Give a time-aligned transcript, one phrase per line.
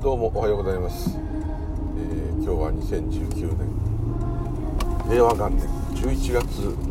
[0.00, 3.66] どうもおはようございます、えー今日は2019年。
[5.10, 5.66] 令和元年。
[5.96, 6.44] 11月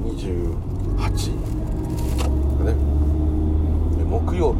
[0.05, 1.32] 28
[2.59, 2.75] だね。
[4.04, 4.59] 木曜日。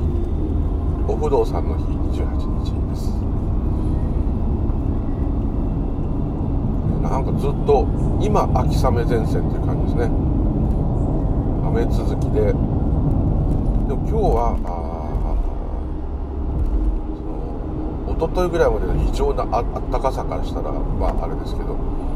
[1.07, 1.83] お不動産の日。
[2.18, 2.23] 28
[2.63, 3.11] 日です。
[7.04, 7.86] なんかずっと
[8.21, 10.09] 今秋雨前線という感じですね。
[11.68, 12.45] 雨続きで。
[12.48, 14.88] でも今日はあー
[17.13, 17.21] そ
[18.06, 22.07] の一昨日ぐらいまでの異常なあったかさからしたらまああれですけど、えー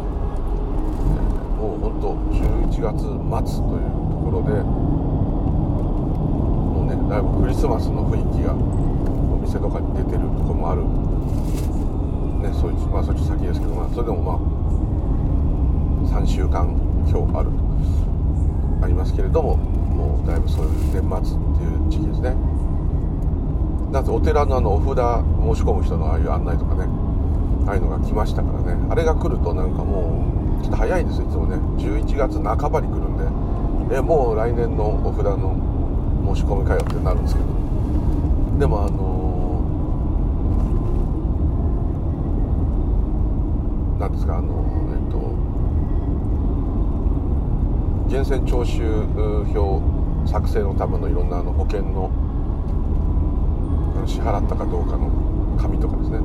[1.62, 3.14] もう本当11月末
[3.70, 4.74] というところでも
[6.82, 8.58] うねだいぶクリスマスの雰囲気がお
[9.46, 10.82] 店とかに出てるとこもある。
[10.82, 10.88] ね
[12.60, 14.34] そいうまあそっち先ですけどまあそれでもま
[16.18, 16.74] あ3週間
[17.05, 17.52] 今日ある
[18.82, 21.05] ありますけれどももうだいぶそういう年末
[21.38, 22.36] っていう時期ですね。
[23.92, 26.88] だお寺のあのお札申し込む人のああいう案内とかね
[27.68, 28.78] ああいうのが来ましたからね。
[28.90, 30.26] あれが来るとなんかも
[30.60, 31.58] うちょっと早いんですよいつもね。
[31.78, 33.52] 11月半ばに来るんで。
[33.98, 35.56] えもう来年のお札の
[36.34, 37.48] 申し込みかよってなるんですけど。
[38.60, 39.62] でもあの
[44.00, 45.18] なんですかあのえっと
[48.08, 49.04] 源泉徴収
[49.54, 49.82] 票
[50.26, 52.10] 作成のためのいろんなあの保険の
[54.12, 55.09] 支払ったかどうかの
[55.57, 56.20] 紙とかですね。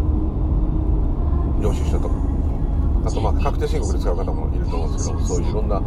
[1.63, 2.15] 領収書とか。
[3.07, 5.81] あとまあ確定申告で使う方もいると思うんですけどそういういろんな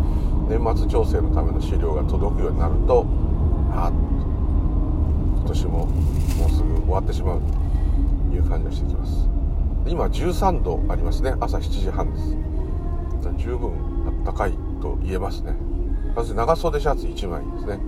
[0.47, 3.05] 年末調整のための資料が届くようになると
[3.73, 7.41] あ今年ももうすぐ終わってしまう
[8.29, 9.27] という感じがしてきます。
[9.85, 11.33] 今13度ありますね。
[11.41, 12.37] 朝7時半です。
[13.37, 13.71] 十分
[14.07, 15.55] あったかいと言えますね。
[16.15, 17.79] まず長袖シャツ1枚ですね。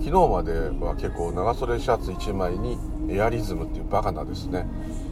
[0.00, 0.52] 昨日まで
[0.84, 2.78] は結構長袖シャツ1枚に
[3.10, 4.66] エアリズムっていうバカなですね。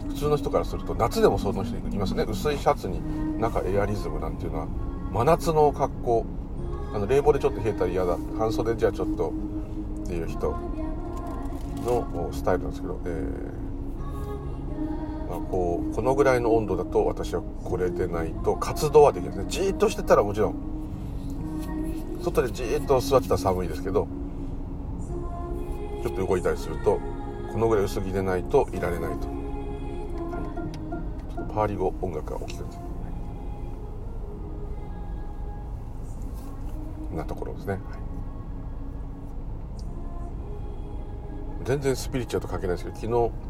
[0.08, 2.24] 普通の人からすると夏でもその人いますね。
[2.28, 3.00] 薄いシャツに
[3.40, 4.66] 中エアリズムなんていうのは
[5.12, 6.26] 真夏の格好。
[6.94, 8.16] あの冷房でちょっと冷えたら嫌だ。
[8.38, 9.32] 半袖じゃちょっと
[10.04, 10.56] っていう人
[11.84, 19.50] のスタイルなんですけど、えーまあ、こうこのぐらいの温度だと私はこれでないと活動はできないですね。
[19.50, 20.54] じーっとしてたらもちろん
[22.22, 24.08] 外でじーっと座ってたら寒いですけど
[26.02, 26.98] ちょっと動いたりすると
[27.52, 29.26] このぐらい薄着でないといられないと。
[29.26, 32.88] ちょっとパーリゴ音楽が大きくなって。
[37.16, 37.80] なところですね、はい、
[41.64, 43.48] 全然スピリチュアルと関係ないですけど昨日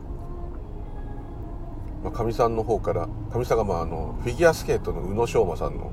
[2.03, 5.91] まあ、かみさんの方からかみさんがまああのフィギュアスケートの宇野昌磨さんの、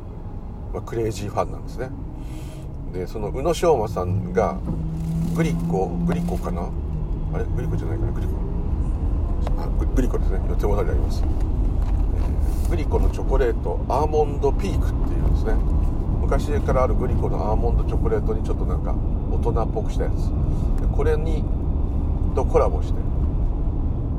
[0.72, 1.90] まあ、クレイジーファンなんですね。
[2.94, 4.60] でその宇野昌磨さんが
[5.36, 6.70] グリコグリコかな
[7.36, 8.12] あれグリコじゃないかな。
[8.14, 8.34] グリコ。
[9.62, 10.40] あグリコですね。
[10.58, 15.54] 手元にあります、えーグリコのチョコレートアーモンドピークっていうですね。
[16.22, 18.96] 昔からあるグリコのアーモンドチョコレートにちょっとなんか
[19.30, 20.14] 大人っぽくしたやつ。
[20.82, 21.44] でこれに
[22.36, 23.00] とコラボして。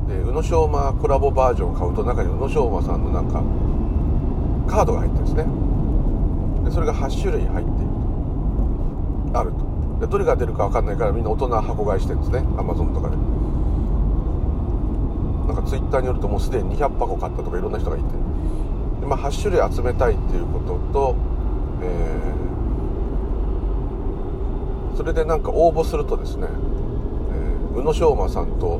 [0.07, 3.43] で宇野昌磨コラボバージョンを買うと中に宇野昌磨さんのなんか
[4.71, 5.45] カードが入ってるんですね。
[6.63, 7.86] でそれが8種類入ってい
[9.99, 12.39] でどれが出るか分かんないからみんな大人箱買いしてるんですね。
[12.57, 13.17] アマゾンとかで。
[15.47, 18.05] なんかツイッターによるともうすでに200箱買ったとかいろんな人がいて
[18.99, 21.15] で、まあ、8種類集めたいっていうことと、
[21.81, 22.37] えー
[24.97, 28.79] それでなんか応募するとですね、えー宇野昌磨さんと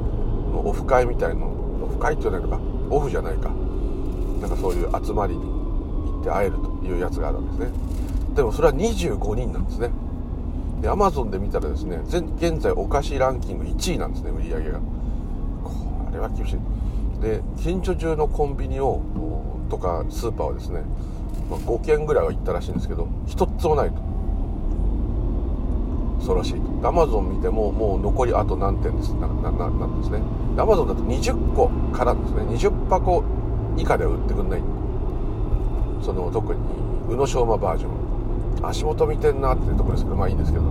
[0.52, 1.46] のオフ会みたいの
[1.84, 3.50] オフ会って言わないのかオフじゃないか。
[4.42, 7.72] なんかそういう集まりに行って会えるというやつがあるんですね。
[8.36, 9.92] でもそれは25人なんですね。
[10.82, 14.80] でアマゾンで見たらですね現在お菓子ランキング1位なんですね売り上げが。
[15.64, 16.60] これは厳しい。
[17.22, 19.02] で近所中のコンビニを
[19.70, 20.84] とかスーパーはですね、
[21.50, 23.96] まあ、5軒ぐらいは行ったらしいんですけど一つもないと。
[26.24, 26.88] そうらしいと。
[26.88, 29.14] アマゾン見てももう残りあと何点です。
[29.16, 30.22] ななななんですね。
[30.58, 32.44] アマゾンだと20個からですね。
[32.44, 33.24] 20箱
[33.78, 34.62] 以下では売ってくんない。
[36.04, 36.60] その特に
[37.10, 38.07] 宇野昌磨バージョン。
[38.62, 40.70] 足元見てんなっていうところですけどまあいいんですけどね、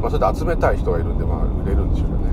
[0.00, 2.32] まあ、それで集めたい人がいるんでまあ売れるんでしょうよね。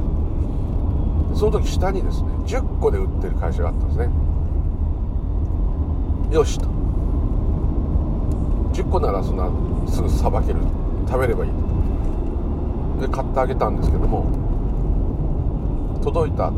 [1.36, 4.10] その時下にですね10個で売ってる会社があったんですね。
[6.34, 6.66] よしと。
[8.74, 9.50] 10個ならそんな
[9.92, 10.60] すぐさばける。
[11.08, 11.52] 食べればいい。
[13.02, 14.26] で買ってあげたんですけども
[16.04, 16.52] 届いた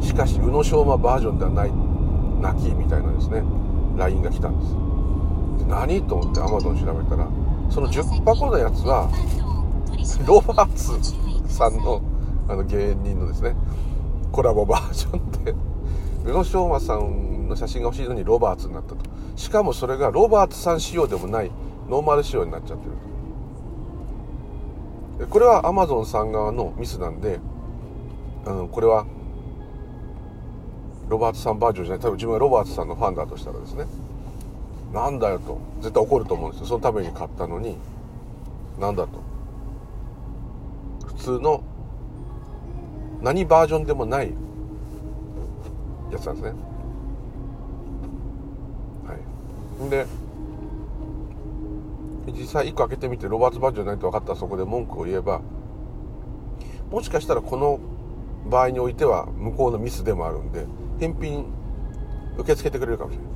[0.00, 1.72] しかし宇野昌磨バージョンではない。
[2.40, 3.42] 泣きみたいなですね。
[3.96, 4.85] LINE が来たんです。
[5.68, 7.28] 何と思って Amazon 調べたら
[7.70, 9.10] その10箱のやつは
[10.26, 12.02] ロバーツさんの
[12.48, 13.56] あの芸人のですね
[14.30, 15.54] コラボバージョンで
[16.24, 18.98] 宇野昌磨さんの写真が欲しいのにロバーツになったと。
[19.36, 21.50] しかもそれがロバーツさん仕様でもない
[21.88, 22.86] ノーマル仕様になっちゃって
[25.20, 27.38] るこれはアマゾンさん側のミスなんで、
[28.46, 29.06] うん、これは
[31.08, 33.86] ロバーツさんバージョンじゃない多分自分がロバーツさんのファンだとしたらですね。
[34.96, 35.58] なんだよと。
[35.82, 36.66] 絶対怒ると思うんですよ。
[36.68, 37.76] そのために買ったのに。
[38.80, 39.20] なんだと。
[41.04, 41.62] 普通の
[43.20, 44.32] 何バージョンでもない
[46.10, 46.58] やつなんですね。
[49.06, 49.90] はい。
[49.90, 50.06] で
[52.32, 55.42] 実際1個開けてみてロバーツバージョンないと分かったらそこで文句を言えば
[56.90, 57.78] もしかしたらこの
[58.50, 60.66] 場合においては向こうのミスでもあるんで
[60.98, 61.46] 返品
[62.38, 63.35] 受け付けてくれるかもしれない。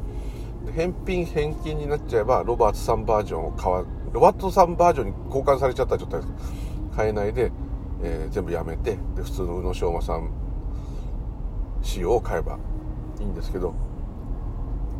[0.70, 6.20] 返品返金になっちゃえばロバーツさんバージョンを買わロバートさんバージョンに交換されちゃったらちょっと
[6.96, 7.52] 買えないで、
[8.02, 10.30] えー、全部やめてで普通の宇野昌磨さん
[11.82, 12.58] 仕様を買えば
[13.20, 13.74] いいんですけど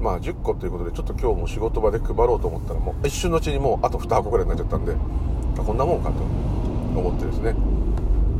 [0.00, 4.94] まあ10個ということでちょっと今日も仕事場で配ろうと思ったらもう一瞬のうちにもうあと2箱ぐらいになっちゃったんで
[5.56, 6.22] こんなもんかと
[6.98, 7.54] 思ってですね。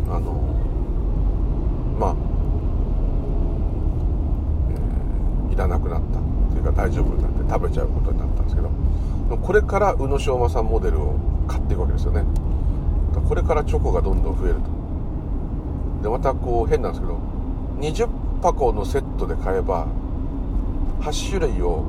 [0.09, 0.33] あの
[1.99, 2.17] まあ、
[4.71, 6.19] えー、いらなくなった
[6.51, 8.71] というか大丈夫になって食べちゃうことになったんですけど
[9.37, 11.15] これから宇野昌磨さんモデルを
[11.47, 12.25] 買っていくわけですよね。
[13.29, 14.61] これからチョコがどんどん増えると。
[16.03, 17.19] でまたこう変なんですけど
[17.81, 18.09] 20
[18.43, 19.87] 箱のセットで買えば
[21.01, 21.85] 8種類を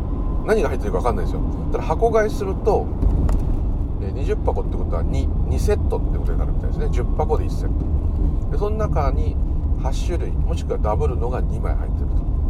[0.45, 1.41] 何が入ってるか分かんないですよ。
[1.71, 2.85] ただ箱買いすると
[4.01, 6.87] 20箱ってことは 2, 2セットってことになるみたいですね。
[6.87, 8.51] 10箱で1セット。
[8.51, 9.37] でその中に
[9.79, 12.07] 8種類もしくはダブルのが2枚入ってる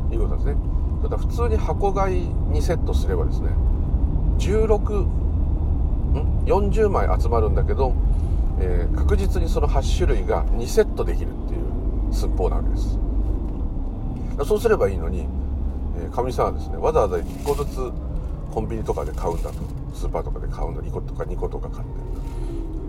[0.10, 0.71] ということですね。
[1.02, 2.22] ただ普通に箱買い
[2.52, 3.50] にセットすればですね
[4.40, 7.94] 16ん？40枚集まるんだけど、
[8.60, 13.00] えー、確実にその8種類が2セットできるっていう寸法なわけです。
[14.46, 15.28] そうすればいいのに
[16.12, 17.92] かみ、えー、さんはですねわざわざ1個ずつ
[18.52, 19.82] コンビニとかで買うんだと。
[19.94, 21.94] スーパーとかで買うの1個とか2個とか買って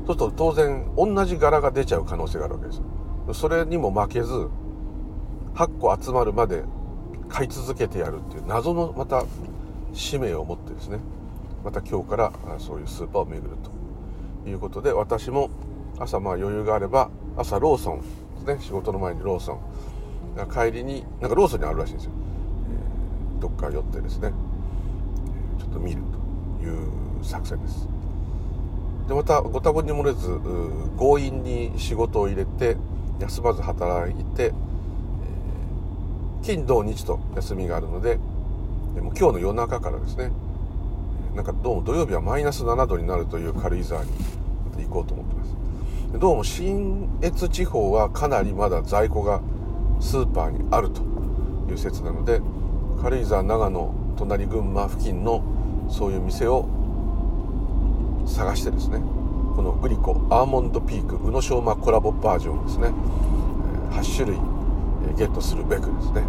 [0.06, 2.81] そうすると当然同じ柄が出ちゃう可能性があるわけです。
[3.35, 4.32] それにも負けず
[5.55, 6.65] 8個集まるまで
[7.32, 9.25] 買い続けてやるっていう謎のまた
[9.94, 10.99] 使命を持ってですね
[11.64, 13.56] また今日からそういうスーパーを巡る
[14.43, 15.49] ということで私も
[15.99, 18.00] 朝まあ余裕があれば朝ローソン
[18.44, 19.61] ですね仕事の前にローソン
[20.52, 22.12] 帰りになんかローソンにあるらしいんですよ、
[23.34, 24.32] えー、どっか寄ってですね
[25.58, 26.02] ちょっと見る
[26.61, 27.88] という作戦です。
[29.08, 30.29] でまたご多分に漏れず
[30.99, 32.76] 強引に仕事を入れて
[33.20, 34.52] 休まず働いて、
[36.43, 38.19] 金土日と休みがあるので
[38.94, 40.31] でも今日の夜中からですね
[41.35, 44.11] なんかどうも土曜日はマイナス7度になるという軽井沢に
[44.85, 46.19] 行こうと思ってます。
[46.19, 49.41] どうも信越地方はかなりまだ在庫が
[49.99, 51.00] スーパーにあると
[51.71, 52.43] いう説なので
[53.00, 55.43] 軽井沢長野隣群馬付近の
[55.89, 56.69] そういう店を
[58.27, 58.99] 探してですね
[59.56, 62.89] このグリコアーモンドピーク宇野昌磨コラボバージョンですね。
[63.93, 64.51] 8種類
[65.16, 66.22] ゲットするべくですね。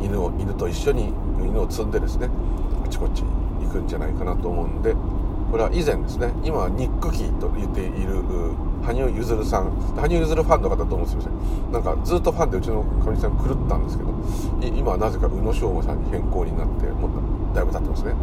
[0.00, 2.28] 犬を犬と一緒に犬を積んでですね
[2.84, 3.22] あちこち
[3.62, 4.94] 行くんじゃないかなと思うんで
[5.50, 8.22] これは以前ですね今はニックキーと言っている
[8.82, 11.32] 羽生結弦さん羽生結弦ファンの方と思うんですよ
[11.72, 14.12] なんかずっとファンでうちのかみさん狂ったんですけど
[14.76, 17.10] 今はなぜか宇野昌磨さんに変更になってもう
[17.54, 18.14] だいぶ経ってますね。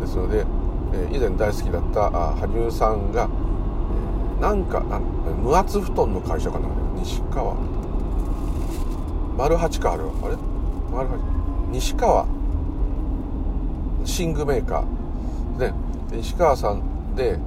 [0.00, 0.44] ですので、
[0.92, 3.28] え、以前大好きだった羽生さんが、
[4.38, 4.80] え、なんか
[5.42, 7.56] 無圧布団の会社かな西川
[9.36, 10.36] 丸八かあれはあれ？
[10.90, 11.18] 丸八。
[11.70, 12.26] 西川。
[14.06, 15.72] 寝具メーカー。
[15.72, 15.74] ね
[16.18, 17.38] 石川さんで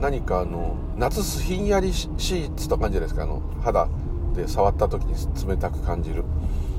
[0.00, 3.24] 何かあの夏ひんやりシーツとかじゃないですか。
[3.24, 3.88] あの肌
[4.34, 5.14] で触った時に
[5.46, 6.24] 冷たく感じる。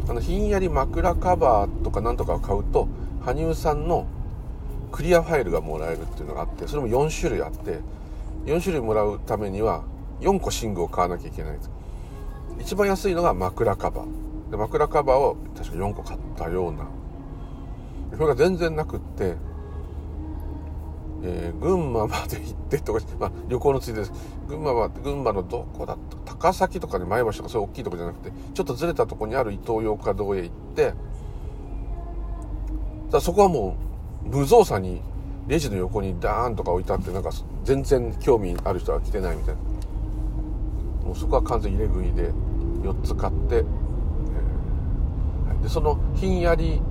[0.07, 2.87] あのひんやり枕カバーとかなんとかを買うと
[3.21, 4.07] 羽生さんの
[4.91, 7.81] クリアファイルがもらえるっていうのがあってそれも4種類あって
[8.45, 9.83] 4種類もらうためには
[10.21, 11.57] 4個寝具を買わなきゃいけない。
[11.57, 11.69] です
[12.59, 14.28] 一番安いのが枕カバー。
[14.51, 16.87] で枕カバーを確か4個買ったような。
[18.13, 19.35] それが全然なくって
[21.21, 24.13] えー、群馬まで行ってとか、まあ、旅行のついでです。
[24.47, 26.35] 群馬は群馬のどこだった？
[26.35, 30.93] 高崎とかに前橋とかそういう大きいとこじゃなくてちょっとずれたとこにあるイトーヨーカ堂へ行って
[33.11, 33.75] だそこはも
[34.25, 35.01] う無造作に
[35.47, 37.31] レジの横にダーンとか置いてあってなんか
[37.65, 39.61] 全然興味ある人は来てないみたいな。
[41.05, 42.31] もうそこは完全入れ食いで
[42.83, 43.65] 4つ買って、
[45.61, 46.81] でそのひんやり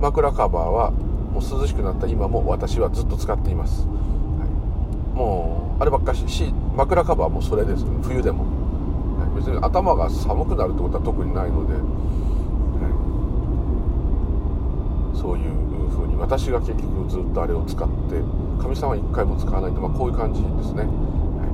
[0.00, 7.84] 枕カバーはもう涼しくなった今も私はずっと使っています、はい、もうあればっかしし枕カバーもそれです。
[8.02, 8.44] 冬でも、
[9.18, 11.80] はい、別に頭が寒くなるってことは特にないので、は
[15.14, 15.50] い、そういう
[15.90, 18.22] ふうに私が結局ずっとあれを使って
[18.62, 21.48] かみさんは一回も使わないと、まあ、こういう感じですね、はい、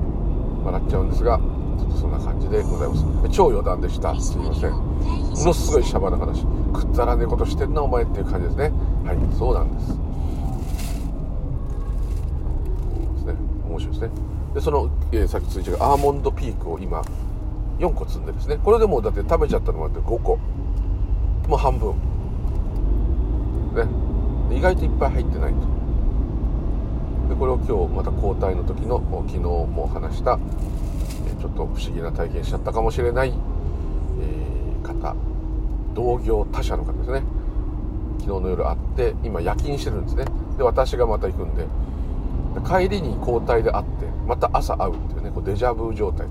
[0.67, 1.41] 笑っちゃうんですが
[1.77, 3.05] ちょっとそんな感じでございます。
[3.31, 4.19] 超余談でした。
[4.21, 4.73] すいません。
[4.73, 6.45] ものすごいシャバな話。
[6.73, 8.73] くったらねえことしてんなお前っていう感じですね。
[9.05, 9.89] はいそうなんです。
[13.15, 13.35] ですね。
[13.69, 14.11] 面白いですね。
[14.55, 17.03] でその、えー、さっきついてアーモンドピークを今
[17.79, 18.59] 4個積んでですね。
[18.63, 20.39] これでもうだって食べちゃったのがあって5個。
[21.49, 21.95] もう半分。
[23.75, 23.87] ね。
[24.57, 25.75] 意外といっぱい入ってないと。
[27.29, 30.39] でこれを今日また交代の時の昨日も話した
[31.45, 35.15] ちょっと不思議な体験しちゃったかもしれない、え、方。
[35.93, 37.23] 同業他社の方ですね。
[38.21, 40.25] 昨日の夜会って今夜勤してるんですね。
[40.57, 41.67] で私がまた行くんで
[42.67, 46.27] 帰りに交代で会ってまた朝会うっていうねこうデジャブ状態。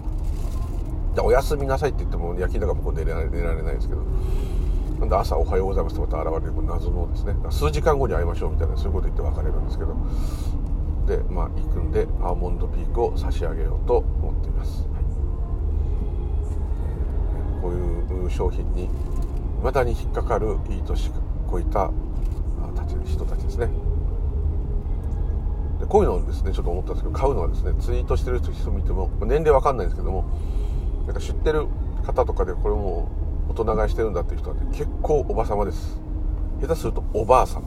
[1.14, 4.02] でおやすみなさいって言っても夜勤だから向こう寝られないですけど
[5.00, 9.96] なんで朝おはようございますってまた現れる謎のですね数時間後に会いましょうみたいなそういうこと言って別れるんですけど。
[11.06, 14.88] でまあ行くんでアーモンドピークを差し上げようと思っています、
[17.64, 18.90] こういう商品に
[19.60, 21.12] 未だに引っかかるいい年
[21.48, 21.90] こういった
[23.06, 23.70] 人たちですね。
[25.80, 30.26] でこういうのをですねちょっと思ったんですけど買うのはですねツイートしてる人見ても年齢わかんないんですけども
[31.06, 31.68] なんか知ってる
[32.06, 33.10] 方とかでこれも
[33.50, 35.98] 大人買いしてるんだっていう人は、ね、結構おばさまです。
[36.62, 37.62] 下手するとおばあ様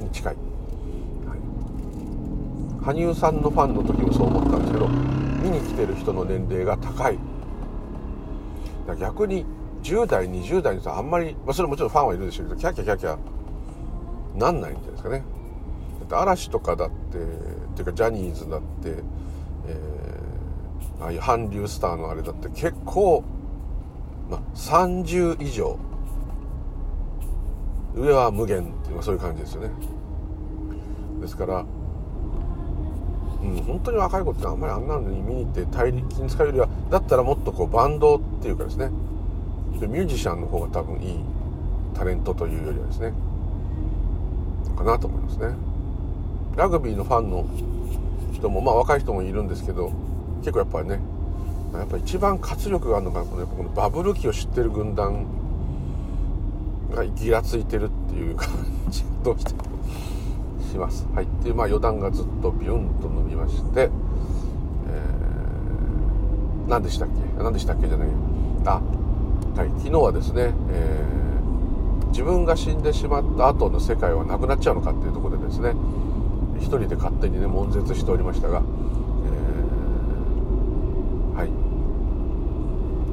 [0.00, 1.36] に近い、は
[2.82, 7.18] い、羽生さんのファンの時もそう思ったんですけど見に来てる人の年齢が高い。
[8.94, 9.44] 逆に
[9.82, 13.18] 10代20代の人はあんまり、まあ、それもちろんファンはいるでしょうけどキャキャキャキャ
[14.36, 15.24] なんないんじゃないですかね
[16.00, 17.20] だって嵐とかだってっ
[17.74, 18.66] ていうかジャニーズだって、
[19.66, 23.24] えー、ああいう韓流スターのあれだって結構
[24.28, 25.78] まあ、30以上
[27.94, 29.70] 上は無限っていうそういう感じですよね。
[31.20, 31.64] ですから
[33.42, 38.90] うん本当に若い子ってあんまりあんなのに見に行って大力に使うよりはだったらもっとこうバンドっていうかですね。
[39.72, 41.18] ミュージシャンの方が多分いい
[41.94, 43.12] タレントというよりはですね。
[44.76, 45.54] かなと思いますね。
[46.56, 47.46] ラグビーのファンの
[48.32, 49.92] 人もまあ若い人もいるんですけど
[50.40, 51.00] 結構やっぱりね
[51.74, 55.26] やっぱ一番活力があるのがこのこのバブル期を知ってる軍団
[56.94, 58.48] がギラついてるっていう感
[58.88, 59.62] じがどうしても
[60.70, 61.06] します。
[61.14, 63.90] はい、っていうまあ余談がずっとビュンと伸びまして、
[66.66, 67.14] 何でしたっけ？
[67.42, 68.08] 何でしたっけじゃない
[68.64, 68.80] あ、
[69.56, 75.74] はい、昨日はですね、えー、自分が死んでしまった後の世界はなくなっちゃうのかっていうところでですね
[76.58, 78.62] 一人で勝手にね悶絶しておりましたが
[81.36, 81.50] えはい。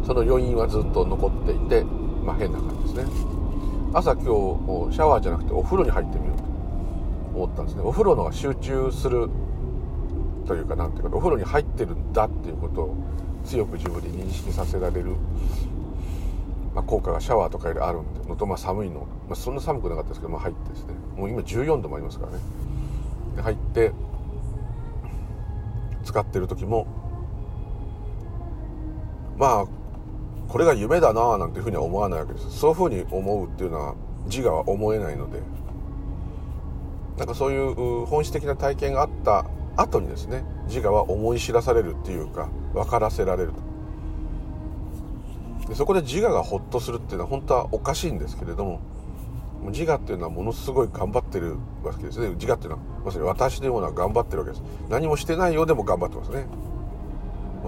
[0.06, 1.84] その余韻はずっと残っていて、
[2.26, 3.06] まあ、変な感じですね。
[3.94, 4.28] 朝今日
[4.96, 6.44] シャワーじゃなくてお風呂に入ってみようと
[7.36, 7.84] 思ったんですね。
[7.84, 9.30] お風呂のが集中する
[10.48, 12.96] というかなんていうかお風呂に入ってるんだっていうことを
[13.46, 15.12] 強く自分に認識させられる、
[16.74, 20.94] まあ、効果がシャワーとかよりあるのと、まあ、寒いの、まあ、そんな寒くなかったですけど、まあ、入ってですね。
[21.18, 22.40] もう今14度もありますからね。
[23.36, 23.92] で入って
[26.04, 26.86] 使ってる時も
[29.38, 29.66] まあ
[30.48, 32.52] これが夢だなあなんていうふうには思わないわけです。
[32.52, 33.96] そういうふうに思うっていうのは
[34.26, 35.42] 自我は思えないので。
[37.18, 39.46] なんかそういう本質的な体験があった
[39.76, 43.52] 後にですね自我は思い知らされるっていうか分からせられる
[45.62, 45.68] と。
[45.70, 48.82] でそこで自我がホッとするっていうのは本当はおかしいんですけれども
[49.68, 52.30] 自我っていうのはものすごい頑張ってるわけですね。
[52.36, 54.64] 自我っていうのはまさに私のような頑張ってるわけです。
[54.90, 56.48] 何もしてないようでも頑張ってますね。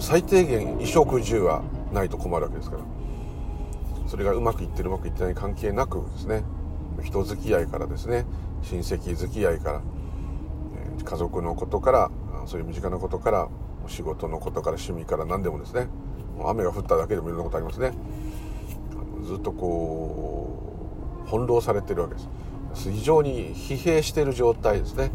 [0.01, 2.83] 最低限衣食住はないと困るわけですから。
[4.07, 6.43] それがうまくいってるうまくいってない関係なくですね。
[7.01, 8.25] 人付き合いからですね。
[8.63, 9.81] 親戚付き合いから
[11.03, 12.11] 家族のことから
[12.45, 13.47] そういう身近なことから
[13.87, 15.87] 仕事のことから趣味から何でもですね。
[16.45, 17.93] 雨が降っただけでもいろんなことありますね。
[19.25, 22.21] ずっとこう翻弄されてるわけで
[22.75, 22.91] す。
[22.91, 25.11] 非常に疲弊している状態ですね。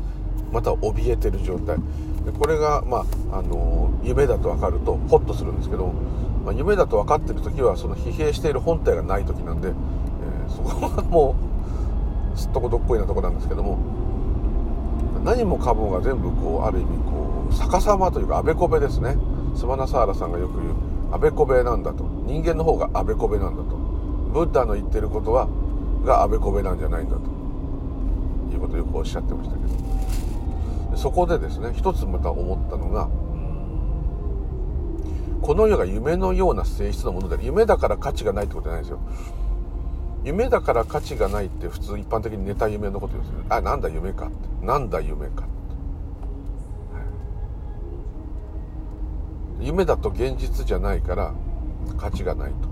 [0.53, 1.77] また怯えてる状態。
[2.25, 5.93] でこれが、まあ、あの夢だと分かるとホッとするんですけど
[6.45, 11.37] まあ、夢だと分かってる時はその疲弊している本体がない時なんで、えー、そこはも
[12.35, 13.79] うすっとこどっこいなとこなんですけども
[15.25, 16.99] 何もかもが全部こうある意味
[17.51, 19.17] 逆さまというかあべこべですね。
[19.55, 20.75] スマナサーラさんがよく言う
[21.13, 22.05] あべこべなんだと。
[22.25, 23.77] 人間の方があべこべなんだと。
[24.33, 25.49] ブッダの言ってることは
[26.05, 27.23] があべこべなんじゃないんだと。
[28.53, 29.63] いうことをよくおっしゃってましたけ
[30.93, 30.97] ど。
[30.97, 33.09] そこでですね一つまた思ったのが
[35.41, 38.99] この世が夢のような性質のもので夢だから価値がないってことじゃないですよ。
[40.23, 44.67] 夢だから価値がないって普通一般的に寝た夢のこと言うんですよあなんだ夢かって。
[44.67, 45.60] なんだ夢かって、
[49.61, 51.35] 夢だと現実じゃないから
[51.99, 52.69] 価値がないと。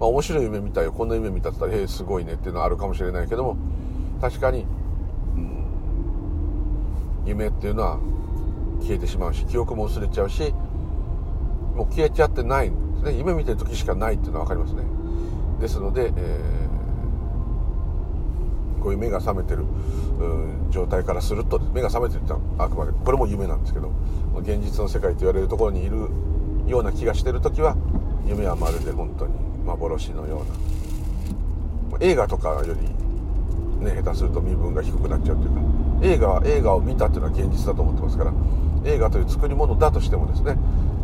[0.00, 0.92] まあ面白い夢見たよ。
[0.92, 3.56] こんな夢見たって言ったら「へえすごいね」っていうのはあるかもしれないけども
[4.20, 4.66] 確かに、
[5.36, 5.64] うん、
[7.26, 7.98] 夢っていうのは
[8.80, 10.52] 消えてしまうし記憶も薄れちゃうし
[11.74, 12.70] もう消えちゃってない。
[12.70, 14.82] んですね夢見てる時しかないっていうのは分かりますね。
[15.60, 16.63] ですので、えー、
[18.84, 19.64] こういう目が覚めてる
[20.70, 23.90] 状態からすると目が覚めてるってあくまでこれも夢なんですけど
[24.36, 26.08] 現実の世界と言われるところにいる
[26.66, 27.76] ような気がしてる時は
[28.26, 29.32] 夢はまるで本当に
[29.64, 30.44] 幻のよ
[31.90, 31.98] うな。
[32.00, 32.80] 映画とかより
[33.84, 35.60] ね下手すると身分が低くなっちゃうというか
[36.02, 38.32] 映画は映画を見たっていうのは現実だと思ってますから
[38.84, 40.56] 映画という作り物だとしてもですね、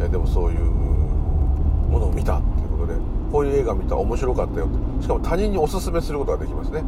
[0.02, 2.94] えでもそういうものを見たっていうことで
[3.32, 6.82] こういう映画見た面白かったよってしかも他人におすすめすることができますね。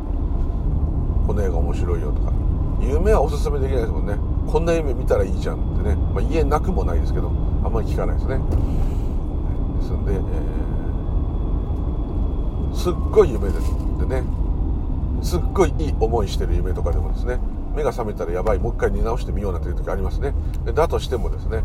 [1.27, 2.33] この映画面白いよとか。
[2.81, 4.17] 夢はおすすめできないですもんね。
[4.51, 8.39] こんな夢見たらいいじゃんってね、まあ、言えなくもないですけどあんまり聞かないですね。
[8.39, 8.43] で
[9.85, 13.73] すんで、えー、すっごい夢です。
[14.01, 14.25] でね
[15.23, 17.39] すっごいいい思いしてる夢とかでもですね
[17.77, 20.35] 目が覚めたらやばいもう一回見直してみようなんていう時ありますね。
[20.75, 21.63] だとしてもですね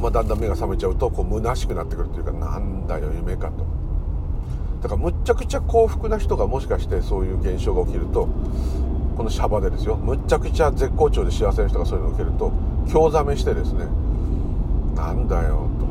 [0.00, 3.77] まあ、だんだん目が覚めちゃうとこう虚しくなってくるというかなんだよ夢かと。
[4.82, 8.28] だからむちゃくちゃ幸福な人がもしかしてそういう現象が起きると
[9.16, 9.96] このシャバでですよ。
[9.96, 12.52] むっちゃくちゃ絶好調で幸せな人がそういうのを受けると
[12.92, 13.86] 興ざめしてですね
[14.94, 15.86] なんだよと。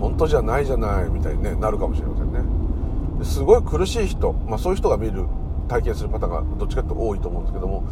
[0.00, 2.40] 本当じゃないじゃないみたいに、ね、なるかもしれませんね。
[3.24, 5.26] すごい苦しい人、まあ、そういう人が見る
[5.68, 7.84] 体験するパターンがどっちかというと多いと思うんですけども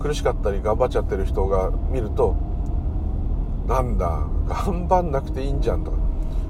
[0.00, 2.34] 苦しかったり頑張っちゃってる人が見ると
[3.68, 6.01] なんだ頑張んなくていいんじゃんとか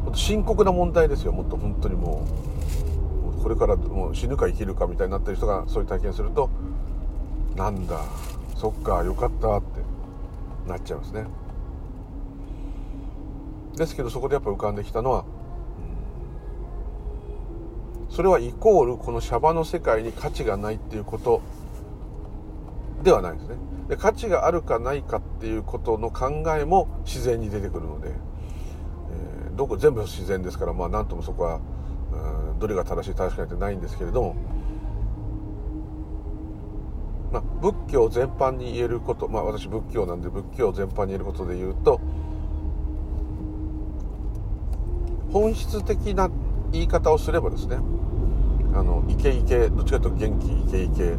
[0.02, 1.32] もっと深刻な問題ですよ。
[1.32, 2.26] もっと本当にも
[3.38, 6.50] うこれからもう死ぬか生きるかみたいになってる人がそういう体験すると
[7.56, 8.00] なんだ
[8.56, 9.80] そっかよかったって
[10.68, 11.26] なっちゃいますね。
[13.76, 15.24] ですけどそこでやっぱ浮かんできたのは
[18.10, 21.40] それはイコールこのシャバの世界に価値がないっていうこと
[23.02, 23.56] ではないですね。
[23.88, 28.12] で価値があるかないかっていうことの考えも自然に出てくるので、
[29.56, 31.60] どこ全部自然ですからまあ何ともそこは、
[32.52, 34.36] うん、どれが正しい正しくないってないんですけれども、
[37.32, 42.00] まあ、仏教全般に言えることまあ私仏教なんで仏教全般に言えることで言うと
[45.32, 46.30] 本質的な
[46.72, 47.76] 言い方をすればですね
[48.74, 51.16] あのイケイケどっちかというと元気イケイケ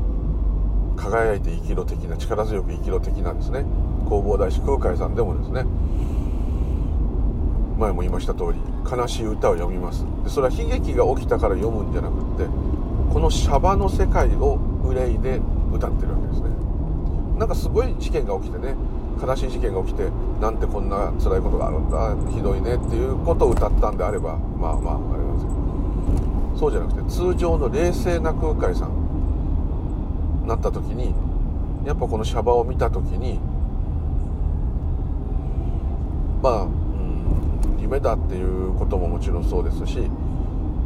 [0.95, 3.65] 輝いて生きろ的な力強く生きろ的なんですね。
[4.05, 5.65] 弘法大師空海さんでもですね
[7.77, 8.59] 前も言いました通り
[8.89, 10.05] 悲しい歌を読みます。
[10.23, 12.45] でそれは悲劇が起きたから読むんじゃなくって
[13.13, 15.39] このシャバの世界を憂いで
[15.71, 16.49] 歌ってるわけですね。
[17.37, 18.75] なんかすごい事件が起きてね
[19.21, 20.09] 悲しい事件が起きて
[20.39, 31.13] なんてこんな辛いことがあるんだひどいねっていうことを歌ったんであればまあまああれなんですけどそうじゃなくて通常の冷静な空海さんなった時に
[31.85, 33.39] やっぱこのシャバを見た時に
[36.43, 36.67] まあ、
[37.83, 40.09] 夢だっていうことももちろんそうですし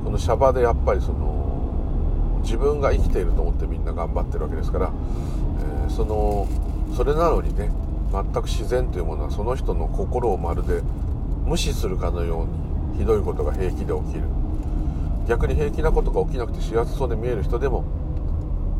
[0.04, 4.92] このシャバでやっぱりその自分が生きていると思ってみんな頑張ってるわけですから、
[5.86, 6.48] えー、その
[6.96, 7.72] それなのにね
[8.12, 10.82] 全く自然というものはその人の心をまるで
[11.46, 14.24] 無視するかのようにひどいことが平気で起きる。
[15.28, 17.84] 逆に平気なことが起きなくて幸せそうで見える人でも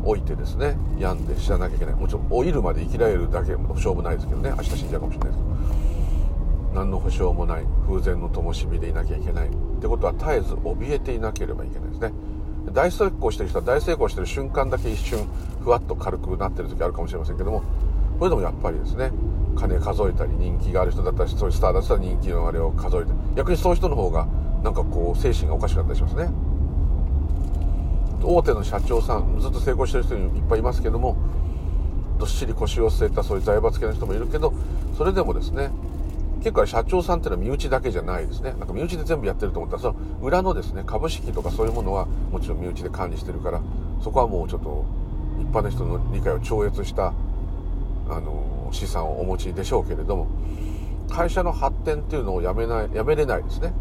[0.02, 1.94] 老いてですね病んで死ななきゃいけない。
[1.94, 4.54] もちろん老いるまで生きられるだけの保証もないですけどね。
[4.56, 5.97] 明日死んじゃうかもしれないですけど。
[6.78, 9.48] 何の保証もない風前の灯火でいなきゃいけない。
[9.48, 12.12] ってことは絶えず怯えていなければいけないですね。
[12.72, 15.26] 大成功してる人は大成功してる瞬間だけ一瞬
[15.64, 17.62] ふわっと軽くなってる時あるかもしれませんけども
[18.18, 19.10] これでもやっぱりですね
[19.56, 24.28] 金数えたり人気がある人だったらそういうスターだったら人気のあれを数えて逆にそういう人の方が
[24.62, 26.28] なんかこう精神がおかしくなったりしますね。
[28.22, 31.16] 大手の社長さんずっと成功してる人にいっぱいいますけども
[32.18, 34.52] どっしり腰を据えたそういう財閥系の人もいるけど
[34.96, 35.70] それでもですね
[36.48, 38.52] 結構社長さんっていうのは身内だけじゃないですね。
[38.52, 43.60] なんか身内で全部やってると思ったらその裏のですね株式とかそういうものはもちろん身内で管理してるから
[44.02, 44.86] そこはもうちょっと
[45.38, 47.12] 一般の人の理解を超越した
[48.08, 50.26] あの資産をお持ちでしょうけれども
[51.10, 53.74] 会社の発展っていうのをやめないやめれないですね。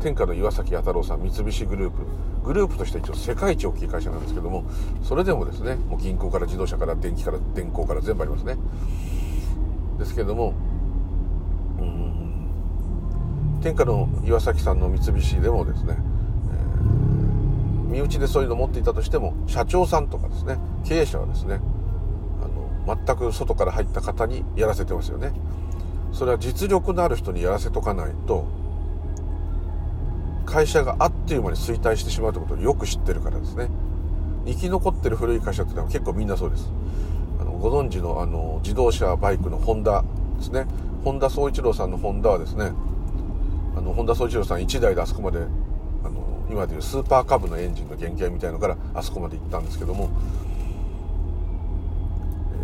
[0.00, 1.96] 天下の岩崎弥太郎さん三菱グループ。
[2.44, 4.64] グループとして一応世界一大きい会社なんですけども
[5.02, 8.56] それでもですねもう銀行から自動車から電気から電工から全部ありますね。
[9.98, 10.54] ですけども
[13.62, 15.96] 天下の岩崎さんの三菱でもですね、
[17.88, 21.60] え身内でそういうの持っていたとしても社長さんとかですね経営者はですね
[22.40, 25.32] あの全く外から入った方にやらせてますよね。
[26.12, 28.46] それは実力のある人にやらせとかないと
[30.46, 33.68] 会社があっという間に衰退してしまうということをよく知ってるからですね。
[34.46, 36.70] 生き残ってる古い会社っていうのは結構みんなそうです。
[37.40, 40.04] あのご存知のあの自動車バイクのホンダ
[40.38, 40.66] ですね。
[41.06, 42.72] 本田宗一郎さんのホンダはですね
[43.76, 45.42] あの本田宗一郎さん1台であそこまであ
[46.08, 50.10] の今でいうスーパーカブのエンジンの原型みたいのからあそこまで行ったんですけども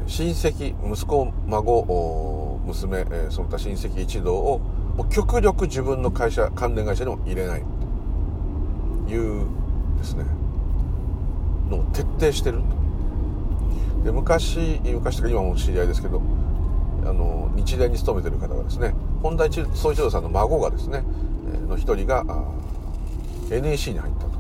[0.09, 4.59] 親戚息子孫娘その他親戚一同を
[4.97, 7.63] もう極力自分の会社関連会社にも入れない。
[9.07, 9.47] という
[9.99, 10.25] ですね。
[11.71, 12.59] のを徹底してる。
[12.59, 16.21] とで昔昔とか今も知り合いですけど
[17.05, 21.03] あの日大に勤めてる方がですね本田宗一郎さんの孫がですね
[21.69, 22.25] の一人が
[23.51, 24.33] NEC に入ったと。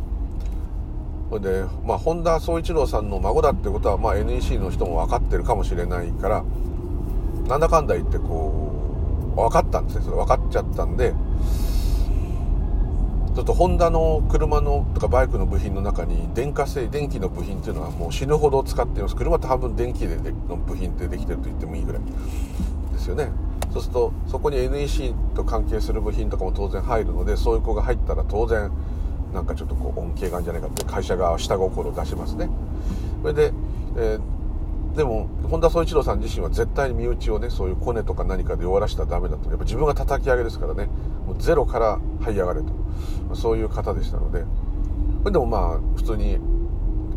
[1.31, 6.45] それでまあ本田宗一郎さんの孫だってことは、まあ、NEC の人も分かってるかもしれないから
[7.49, 10.05] なんだかんだ言ってこう分かったんですね。
[10.05, 11.15] それ分かっちゃったんで
[13.35, 19.17] ちょっとホンダの車のとかバイクの部品の中に電化製電気の部品っていうのはもう死ぬほど使っています。
[19.17, 20.17] 車って半分電気で
[20.49, 22.03] の部品でできてると言ってもいいぐらい
[22.93, 23.31] ですよね。
[23.73, 28.71] そうするとそこに NEC と関係する部品とかも当然入るのでそういう子が入ったら当然
[29.33, 32.51] なんかちょっとこう恩恵があるんじゃないかって会社が下心を出しますね。
[33.23, 33.53] それで、
[33.97, 34.21] えー、
[34.97, 39.49] でも本田宗一郎さん自身は絶対に身内をねそういうコネとか何かで弱らしたらダメだと。
[39.49, 40.87] やっぱ自分が叩き上げですからね。
[41.27, 42.73] もうゼロから這い上がれと。
[43.35, 44.45] そういう方でしたので。
[45.31, 46.39] でもまあ普通に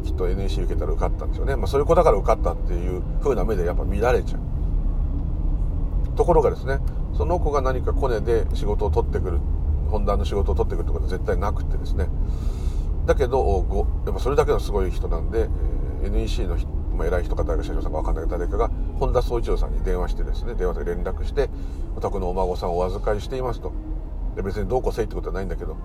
[0.05, 6.15] きっと NEC 受けたら受かったんですよね、まあ、そういう子だから受かったっていう風な目でやっぱ見られちゃう。
[6.15, 6.79] ところがですね
[7.17, 9.39] その子が何かコネで仕事を取ってくる
[9.89, 12.07] 本田の仕事を取ってくるってことは絶対なくてですね。
[13.05, 13.65] だけど
[14.05, 15.47] やっぱそれだけのすごい人なんで、
[16.03, 21.49] NEC の人まあ、偉い人か誰か社長さんか分かんないけど誰かが本田宗一郎さんに電話してですね電話で連絡して
[21.95, 23.71] お宅のお孫さんをお預かりしていますと。
[24.35, 25.77] で別にどうこうせいってことはないんだけど、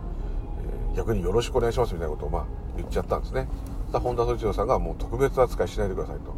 [0.91, 2.47] えー、逆によろしくお願いしますみたいなことをまあ
[2.77, 3.49] 言っちゃったんですね。
[3.93, 6.35] 本田宗一郎さんがもう特別扱いしないでくださいと。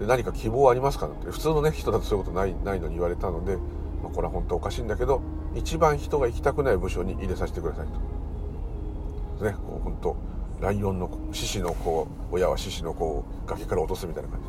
[0.00, 1.30] で何か希望ありますかって。
[1.30, 3.56] 普通のね人だとそういうことないないのに言われたので、
[4.02, 5.20] まあ、これは本当おかしいんだけど
[5.54, 7.86] 一番人が行きたくない部署に入れさせてください
[9.38, 9.44] と。
[9.44, 10.16] ねこう本当
[10.60, 14.46] ライオンの獅子の子親は獅子の子を崖から落とすみたいな感じ。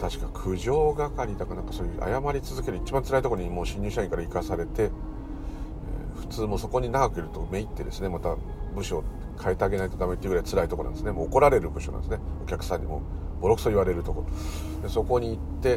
[0.00, 4.90] 確か苦情係だかなんかそういう謝り続ける一番辛いところにもう新入社員から行かされて
[6.16, 8.36] 普通もそこに長くいるとめいってですねまた
[8.74, 9.04] 部署を
[9.40, 11.12] 変えてあげないとダメっていうぐらい辛いところなんですね。
[11.12, 12.18] もう怒られる部署なんですね。
[12.42, 13.02] お客さんにも
[13.40, 14.82] ボロクソ言われるところ。
[14.82, 15.74] でそこに行って、え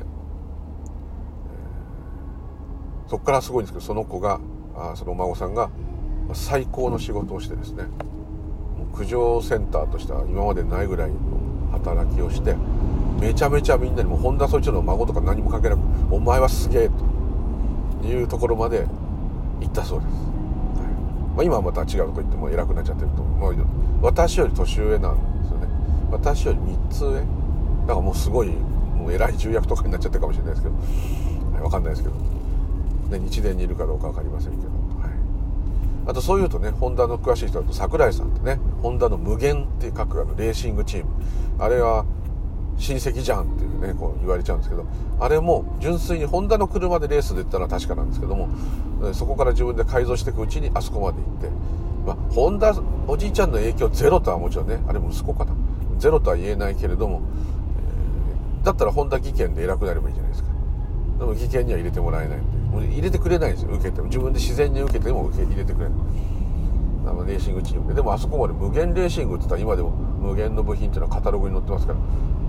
[3.07, 4.39] ー、そこからすごいんですけどその子が
[4.75, 5.69] あそのお孫さんが
[6.33, 7.85] 最高の仕事をしてですね
[8.95, 11.15] 苦情センターとしては今までないぐらいの
[11.73, 12.55] 働きをして
[13.19, 15.81] めちゃめちゃみんなにも本田総一郎の孫とか何も関係なく
[16.11, 16.89] 「お前はすげえ」
[18.01, 18.87] というところまで
[19.59, 20.11] 行ったそうです。
[21.35, 23.55] まあ、今はまた違うとこ行っても偉くなっちゃってると思う。
[24.01, 25.67] 私より年上なんですよね。
[26.09, 27.15] 私より3つ上。
[27.15, 27.25] だか
[27.87, 28.49] らもうすごい
[28.95, 32.15] もう偉い重役とかになっちゃってるかもしれないですけど、はい、分かんないですけど、
[33.17, 34.63] ね、日電にいるかどうか分かりませんけど、
[36.07, 41.11] あとそういうとねホンダの詳しい人だと櫻井さんってねホンダの無限って書くあのレーシングチーム。
[41.59, 42.05] あれは
[42.77, 44.85] 親戚じゃんっていうねこう言われちゃうんですけど
[45.19, 48.49] あれも純粋にホンダの車でレースで行ったのは確かなんですけども
[49.13, 51.49] そこから自分で改造していくうちにあそこまで行って、
[52.05, 52.75] まあ、ホンダ
[53.07, 55.53] おじいちゃんの影響ゼロとはもちろんねあれ息子かな。
[55.97, 57.21] ゼロとは言えないけれども、
[58.59, 60.49] えー、だったらホンダ技研で偉くなればいいじゃないですか。
[61.19, 62.37] でも技研には入れてもらえない。
[62.39, 62.45] んで
[62.81, 64.07] 入れてくれないんですよ受けても。
[64.07, 65.97] 自分で自然に受けても受け入れてくれない
[67.07, 67.95] あのレーシングチームで。
[67.95, 71.99] でもあそこまで無限レーシングって言ったら今でも無限の部品っていうのはカタログに載ってますから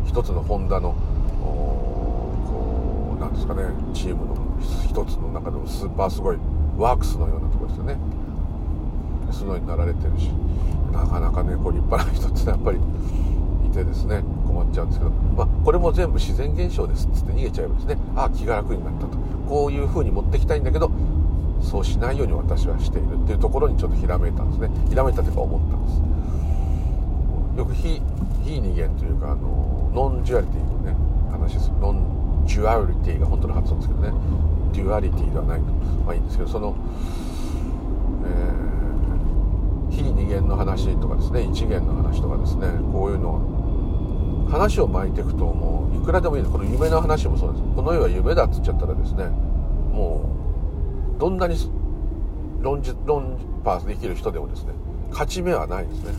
[0.07, 0.95] 一つのホンダの
[1.43, 3.63] こうなんですかね。
[3.93, 4.37] チームの
[4.89, 6.39] 一つの中でもスーパーすごい
[6.79, 7.97] ワークスのようなとこですよね。
[9.31, 10.31] そういうのになられてるし。
[10.93, 14.23] なかなかねこう立派な人ってやっぱりいてですね。
[14.47, 17.99] 困っちゃうんですけど、まあ、これも全部自然現象ですっつって逃げちゃえばですね。
[18.15, 19.19] ああ気が楽になったと。
[19.49, 20.91] こういう風に持ってきたいんだけど
[21.63, 24.71] そうしないように私はしているっていうところにちょっとひらめいたんですね。
[24.89, 27.59] ひらめいたというか思ったんです。
[27.59, 28.03] よく非
[28.45, 30.95] 非二元というかあのノンジュアリティのね
[31.31, 34.13] 話ですノンジュアリティが本当の発音ですけどね。
[34.73, 35.67] デュアリティではないと
[36.05, 36.77] まあいいんですけどその、
[38.27, 47.65] えー、非二元の話とかですね一元の話とかですねこういうのは話を巻いていくともうくらでもいいこの夢の話もそうです。
[47.75, 50.25] この世は夢だっつっちゃったらですねも
[51.17, 51.57] うどんなに
[52.61, 54.73] ロンジロンパースできる人でもですね
[55.11, 56.13] 勝ち目はないですね。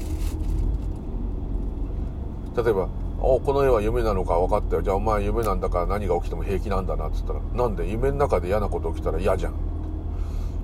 [2.55, 4.81] 例えば「おこの絵は夢なのか分かったよ。
[4.81, 9.53] じゃあお前夢なんだから何が起きても平気なんだな」っつったら「なんで夢の中で嫌なこと起きたら嫌じゃん」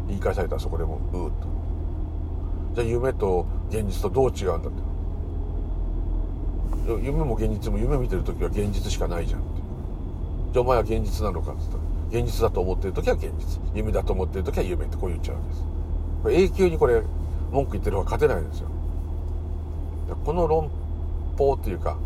[0.09, 1.47] 言い返されたらそこでもううっと。
[2.75, 4.92] じゃあ夢と現実とどう違うんだって。
[6.85, 9.39] 夢も現実も夢見てる時は現実しかないじゃん。
[9.39, 9.49] って
[10.53, 13.61] じゃあお前は現実なのかっつったら現実だと思ってる時は現実。
[13.73, 15.63] 夢だと思ってる時は夢ってこう言っちゃうんです。
[16.25, 17.01] 永久にこれ
[17.51, 18.69] 文句言ってる方が勝てないんですよ。
[20.25, 20.69] この論
[21.37, 21.97] 法っていうか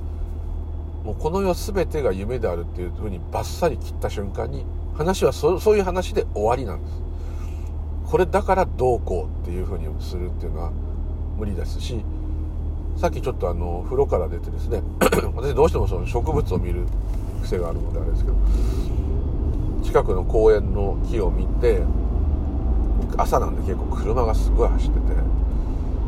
[1.03, 7.01] もうこの世全てが夢であるっていうふうにバッサリ切った瞬間に話はそそういう話で終わりなんです。
[8.09, 10.71] これだからどうこうっていうふうにするっていうのは
[11.37, 12.03] 無理ですし
[12.97, 14.81] さっきちょっとあの風呂から出てですね
[15.35, 16.85] 私どうしてもその植物を見る
[17.43, 18.35] 癖があるのであれですけど
[19.83, 21.83] 近くの公園の木を見て
[23.15, 25.05] 朝なんで結構車がすごい走ってて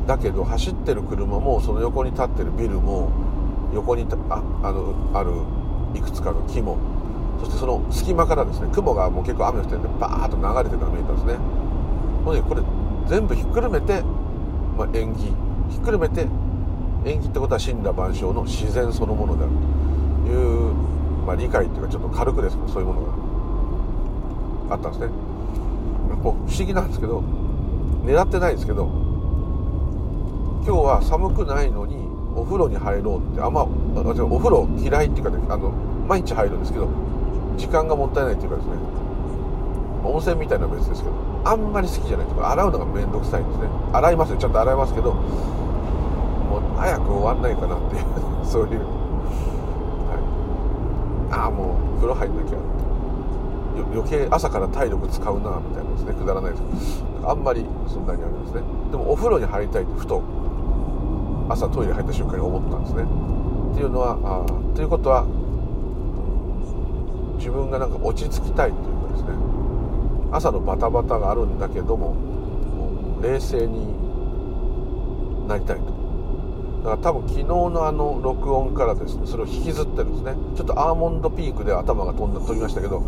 [0.07, 3.11] だけど走ってる車もその横に立ってるビルも
[3.71, 5.31] 横にああのある
[5.93, 6.77] いくつかの木も
[7.39, 11.37] そしてその隙間からですね雲がもう結構雨降ってるんでバーッと流れてるのが見えたんですね。
[12.25, 12.61] これ
[13.07, 14.03] 全部ひっくるめて、
[14.77, 15.23] まあ、縁起
[15.69, 16.27] ひっくるめて
[17.09, 19.53] 縁起ってことは神羅万象の自然そのものである
[20.25, 20.35] とい
[20.69, 20.73] う、
[21.25, 23.01] まあ、理解っていうかちょっと軽くですけどそういうもの
[24.69, 25.11] があったんですね。
[26.21, 27.23] こう不思議なんですけど
[28.05, 28.85] 狙ってないんですけど
[30.65, 31.95] 今日は寒くないのに
[32.35, 35.71] お風呂に入ろうってあんま私お風呂嫌いっていうかねあの
[36.07, 36.89] 毎日入るんですけど
[37.57, 38.73] 時間がもったいないっていうかですね。
[40.03, 43.67] 温泉みたいな別ですけどあんまり好きじゃないとか洗うのが面倒くさいんですね。
[43.93, 44.37] 洗いますよ。
[44.37, 45.15] ちゃんと洗いますけど
[46.79, 48.03] 早く終わんないかなっていう
[48.47, 50.15] そういう、は
[51.29, 52.57] い、ああもう風呂入んなきゃ。
[53.93, 56.13] 余計朝から体力使うなみたいなですね。
[56.13, 56.63] くだらないです。
[57.01, 58.61] けどあんまりそんなにあるんですね。
[58.91, 60.21] でもお風呂に入りたいってふと
[61.49, 63.03] 朝トイレ入った瞬間に思ったんですね。
[63.71, 65.25] っていうのはあということは
[67.37, 69.29] 自分がなんか落ち着きたいというかですね。
[70.31, 72.15] 朝のバタバタがあるんだけどもも
[73.21, 73.95] 冷静に
[75.47, 75.98] なりたいと。
[76.83, 80.33] だから多分昨日のあの録音からですねそれを引きずってるんですね。
[80.55, 83.03] ちょっとアーモンドピークで頭が飛んだ飛びましたけど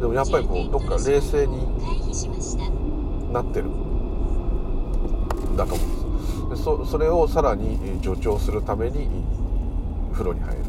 [0.00, 3.70] でもやっぱりこうどっか冷静になってる。
[5.56, 5.86] だと思う
[6.46, 6.58] んです。
[6.58, 9.08] でそそれをさらに助長するために
[10.12, 10.64] 風呂に入る。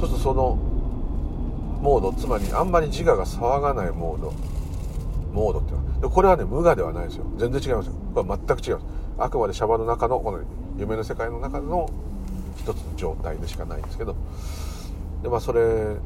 [0.00, 0.56] そうするとその
[1.82, 4.32] モードつまりあんまり自我が騒がないモード。
[5.34, 7.26] モードっていうのはこれはね無我ではないですよ。
[7.36, 7.92] 全然違いますよ。
[8.14, 8.86] これは全く違います
[9.18, 10.40] あくまでシャバの中のこの
[10.78, 11.90] 夢の世界の中の
[12.56, 14.16] 一つの状態でしかないんですけど
[15.22, 15.96] でまあそれ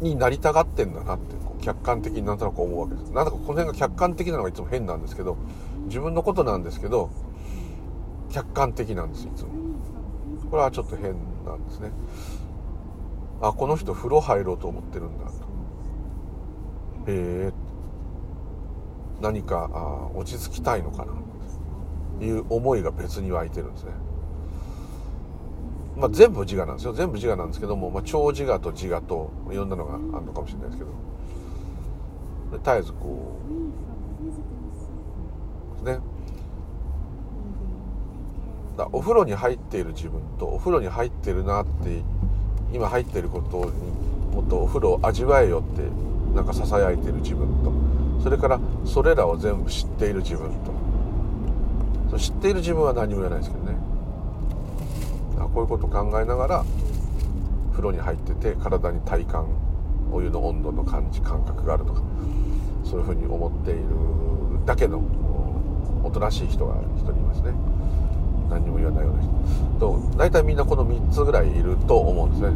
[0.00, 3.12] になりたがってんだなってこう客観的になんとなく思うわけです。
[3.12, 5.36] なんだかこの辺が客観的なのがいつも変なんですけど
[5.86, 7.10] 自分のことなんですけど
[8.30, 9.50] 客観的なんですいつも。
[10.50, 11.90] これはちょっと変なんですね。
[13.40, 15.26] あこの人風呂入ろうと思ってるんだ。
[15.26, 15.32] と
[17.10, 17.52] へえ。
[19.20, 21.12] 何かあ落ち着きたいのかな。
[22.20, 23.92] いう思いが別に湧いてるんですね。
[25.96, 26.92] まあ、全部自我なんですよ。
[26.92, 30.90] 全部自我なんですけども、まあ、超自我と自我といろんなのがあるのかもしれないですけど。
[32.52, 33.36] 絶えずこ
[35.82, 35.98] うね。
[38.76, 42.02] だお風呂に入っている自分とお風呂に入ってるなって
[42.72, 43.72] 今入ってることに
[44.34, 45.82] もっとお風呂を味わえよって
[46.34, 50.87] なんか囁いてる自分とそれからそれらを全部知っている自分と。
[52.16, 53.76] 知っている自分は何も言わないですけどね。
[55.54, 56.64] こういうことを考えながら
[57.72, 59.46] 風呂に入ってて体に体感
[60.12, 62.02] お湯の温度の感じ感覚があるとか
[62.84, 63.80] そういうふうに思っている
[64.66, 65.02] だけの
[66.02, 67.52] おとなしい人が一人いますね。
[68.50, 69.30] 何にも言わないような人。
[69.78, 72.50] と大体みんなこの3つぐらいいると思うんですね。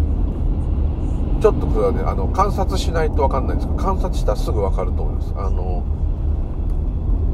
[1.41, 5.33] ちょっとこれはねあの観察しないと分かんないんですけど観察したらすぐ分かると思います。
[5.37, 5.83] あの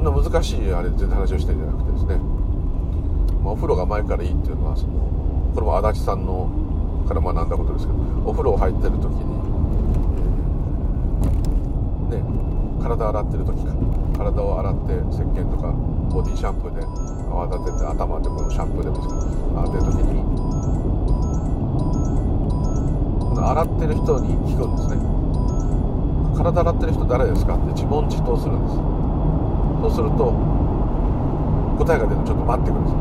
[0.04, 2.16] な難しいあれ全然話をしてるんじゃなくてですね、
[3.42, 4.92] まあ、お風呂が前からいいっていうのはその
[5.54, 6.50] これも足立さんの
[7.08, 9.22] から学んだことですけどお風呂入ってる時に、
[12.12, 13.78] えー、ね体洗ってる時か。
[14.18, 15.70] 体を洗って石鹸とか
[16.10, 16.82] ボディシャンプーで
[17.30, 19.30] 泡立てて頭でこのシャンプーでもいいですけど
[19.62, 20.18] 洗ってる時に
[23.38, 24.98] 洗ってる人に聞くんですね。
[26.36, 28.97] 体洗ってる人誰ですかって自問自答するんです。
[29.80, 30.32] そうすると
[31.78, 32.96] 答えが出るのちょっと待ってください。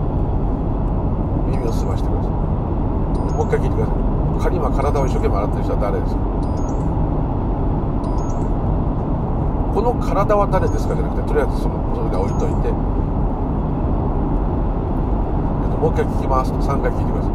[1.49, 2.31] 耳を澄ましてください。
[2.31, 3.95] もう一回聞いてください。
[4.37, 6.21] 仮今体を一生懸命洗ってる人は誰ですか？
[9.73, 12.69] この体は誰ですかじゃなくてとりあえずそのそれで置いといて。
[15.77, 16.51] もう一回聞きます。
[16.51, 17.33] と3回聞いてください。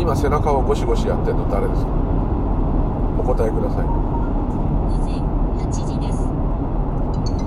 [0.00, 1.90] 今背中をゴシゴシやってるの誰ですか？
[3.20, 3.86] お答えください。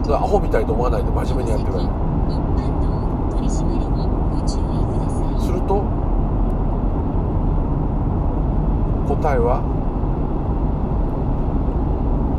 [0.07, 1.91] ですアホみたいと思わないで真面目にやってください
[5.43, 5.83] すると
[9.07, 9.61] 答えは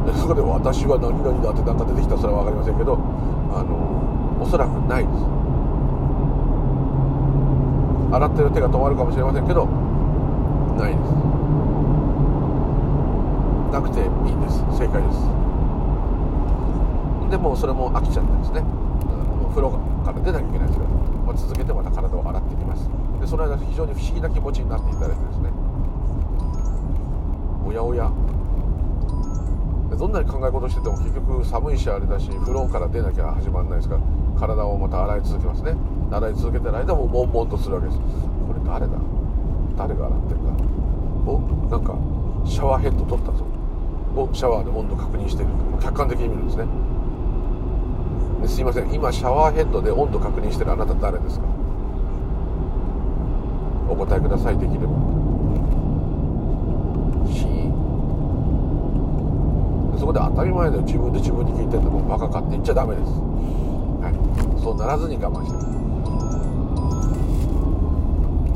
[0.17, 2.99] そこで私は何々だってなんか出てきたらそれは分かりませんけど
[3.53, 3.77] あの
[4.41, 5.25] おそらくないです。
[8.11, 9.67] 洗ってる手が止まるかもしれませんけど
[10.79, 11.11] ないです。
[13.73, 14.65] なくていいです。
[14.79, 15.48] 正解です。
[17.31, 18.61] でもそれも飽きちゃってですね。
[18.61, 18.65] あ
[19.43, 22.89] の風呂から出なきゃいけないですから、まあ、続けてまた体を洗っていきます。
[23.21, 25.51] でその間非常に不思議な気持ちになっていただいてですね。
[27.67, 28.11] おやおや。
[29.99, 34.01] どんなに考え事してても結局寒いしあれだし風呂から出なきゃ始まらないですから
[34.39, 35.75] 体をまた洗い続けますね。
[36.11, 37.99] 洗い続けてる間も悶々とするわけです。
[37.99, 38.05] こ
[38.55, 38.93] れ誰だ？
[39.77, 40.47] 誰が洗ってるか。
[41.27, 41.95] おなんか
[42.49, 43.45] シャワーヘッド取ったぞ。
[44.17, 45.51] おシャワーで温度確認してる。
[45.83, 46.65] 客観的に見るんですね。
[48.49, 48.93] すいません。
[48.93, 51.47] 今シャワーヘッドで温度確認してるあなた誰ですか？
[53.89, 54.87] お答えくださいできれば。
[57.33, 57.47] し。
[59.99, 60.83] そこで当たり前だよ。
[60.83, 63.13] 自分で自分に聞いてんのもうバカかって言っちゃダメです。
[63.13, 64.15] はい。
[64.61, 65.59] そうならずに我慢して。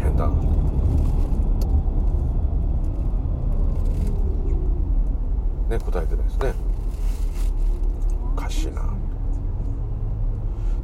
[0.02, 0.28] 変だ。
[5.68, 6.54] ね答えてないですね。
[8.36, 8.82] おかしいな。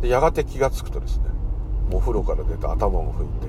[0.01, 1.25] でやがて気が付くとですね
[1.93, 3.47] お風呂から出て頭も拭いて、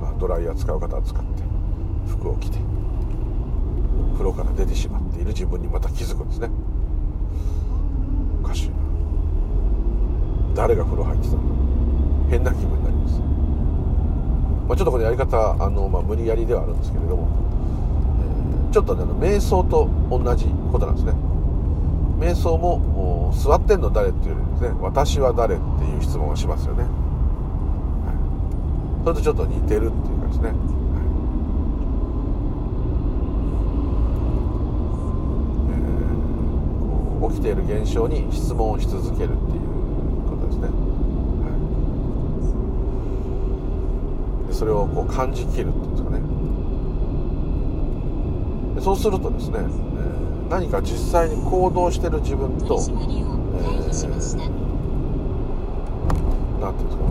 [0.00, 1.42] まあ、ドライヤー使う方は使って
[2.08, 2.58] 服を着て
[4.12, 5.28] 風呂から出てしまっている。
[5.28, 6.48] 自分にまた気づくんですね。
[8.42, 8.74] おかしいな。
[10.56, 11.42] 誰が風呂入ってたんだ
[12.30, 17.28] 変な気分になります、まあ、ちょっとこのやり方あの、まあ、無理やりではあるんですけれども、
[18.20, 21.12] えーちょっとねあの瞑想と同じことなんですね。
[22.18, 26.88] 瞑想も座ってんの誰っていうですね私は誰っていう質問をしますよね、は
[29.02, 30.56] い、それとちょっと似てるっていうかですね、はい。
[35.70, 39.60] えー起きている現象に質問をし続けるっていう
[40.28, 40.70] ことですね、は
[44.44, 46.20] い、でそれをこう感じきるっていうんですかね。
[48.80, 53.26] そうするとですね、えー何か実際に行動してる自分と締まりを
[53.62, 54.42] 回避しました。
[56.60, 57.10] なんていうんですかね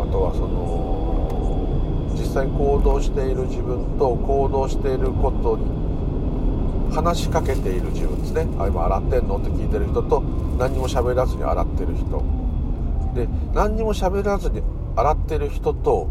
[0.00, 5.64] あとはその実際に行動している自分と行動していることに
[6.94, 10.22] 話しかけている自分ですね「あ今洗ってんの?」って聞いてる人と
[10.58, 12.22] 何にも喋らずに洗ってる人
[13.14, 14.62] で何にも喋らずに
[14.96, 16.08] 洗ってる人と、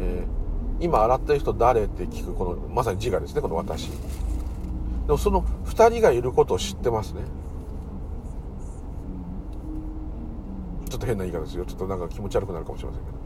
[0.00, 0.36] えー
[0.78, 3.88] 今洗ってる人誰って聞くこのまさに自我ですねこの私。
[3.88, 7.22] でもその2人がいることを知ってますね。
[10.90, 11.64] ちょっと変な言い方ですよ。
[11.64, 13.16] ちょっとなんか気持ち悪くなるかもしれませんけど。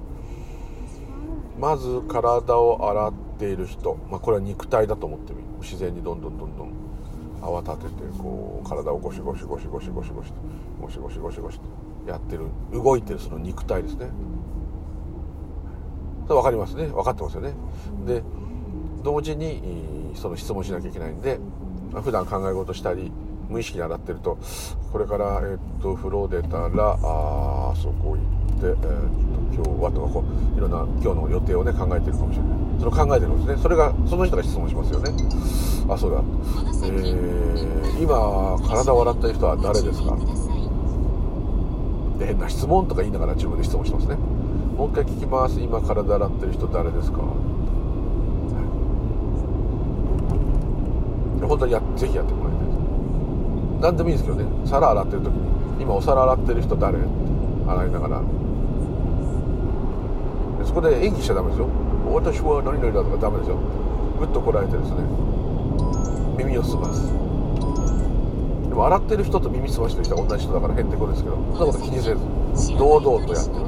[1.59, 5.45] まず体を洗っている人、まあ、これは肉体だと思ってみる。
[5.61, 6.73] 自然にどんどんどんどん
[7.43, 10.31] 泡立ててこう体をゴシゴシゴシゴシゴシゴシ
[10.81, 11.61] ゴシゴシゴシゴシ
[12.07, 14.09] やってる動いてるその肉体ですね。
[16.27, 16.87] それ分かりますね。
[16.87, 17.55] 分かってますよね。
[18.07, 18.23] で
[19.03, 21.39] 同時にえーその質問しなきゃいけないんで、
[21.93, 23.13] まあ普段考え事したり
[23.49, 24.39] 無意識に洗ってると
[24.93, 28.23] これから、えっと風呂出たらあーそこ行
[28.57, 28.89] って、えっと
[29.55, 32.59] 今日はとかこういろんな今日の予定をね考えてるかもしれない。
[32.81, 33.63] それを考えてるんですね。
[33.63, 35.11] それがその人が質問しますよね。
[35.89, 36.23] あそうだ。
[36.85, 40.17] えー今体を洗ってる人は誰ですか？
[42.21, 44.17] で変な質問とか言いながら自分で質問してますね。
[44.77, 45.59] もう一回聞きます。
[45.59, 47.25] 今体洗ってる人誰ですか、は
[51.39, 52.67] い、本当にやぜひやってもらいたい
[53.81, 54.45] 何でもいいですけどね。
[54.67, 56.99] 皿洗ってる時に今お皿洗ってる人誰？
[56.99, 57.09] って
[57.67, 58.23] 洗いながら。
[60.67, 61.69] そこで演技しちゃダメですよ。
[62.13, 63.57] 私は何々だとかダメですよ。
[64.19, 64.97] ぐっとこらえてですね。
[66.37, 67.30] 耳を澄ます。
[68.71, 72.17] でも洗ってる人と耳澄ましてる人は同じ人だから変ってことですけどそんなこと気にせず
[72.79, 73.67] 堂々とやってる。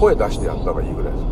[0.00, 1.24] 声出してやった方がいいぐらいです。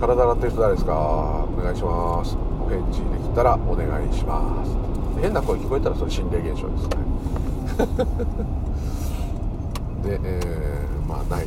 [0.00, 1.44] 体洗ってる人誰ですか？
[1.58, 2.36] お願いします。
[2.64, 4.70] お返事できたらお願いします。
[5.20, 6.96] 変な声聞こえたらそれ心霊現象ですね。
[10.18, 11.46] で、えーまあない。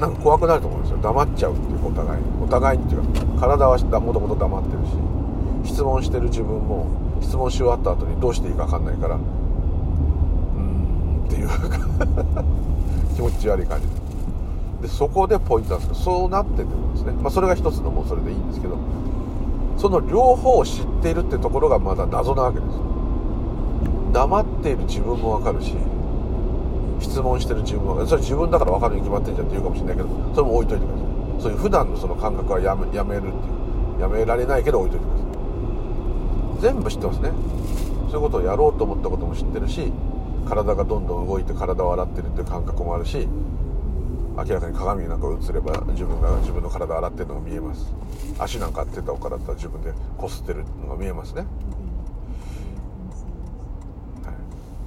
[0.00, 0.98] なんか怖くなると思うんですよ。
[1.00, 2.20] 黙っちゃうっていうお互い。
[2.42, 3.06] お互いっていうか
[3.40, 5.19] 体はもともと黙ってるし。
[5.64, 6.86] 質問してる自分も
[7.20, 9.22] 質問し終わった後にどうしていいか分かんないからうー
[10.60, 11.48] んっていう
[13.14, 13.86] 気持ち悪い感じ
[14.82, 14.88] で。
[14.88, 18.78] そこでポイントなんですけどそうなっててですね、まあ、それが一つのもうそれでいいんですけど
[19.76, 22.72] その両方を知っているってところがまだ謎なわけです。
[24.12, 25.74] 黙っている自分も分かるし
[26.98, 31.42] 質問してる自分もそれ自分だから分かるに決まってんじゃんって言うかもしれないけどそれも置いといてください。
[31.42, 33.60] そういう普段のその感覚はやめやめるっていう。
[34.00, 35.09] やめられないけど置いといてく
[36.60, 37.30] 全部知ってますね。
[38.10, 39.92] そういうことをやろうと思ったことも知ってるし
[40.48, 43.28] 体がどんどん動いて体を洗ってるっていう感覚もあるし
[44.36, 47.92] 明らかに鏡なんか映れば自分が自分の体洗ってるのが見えます。
[48.38, 51.46] 足なんか手とかだったら自分でこすってるのが見えますね、は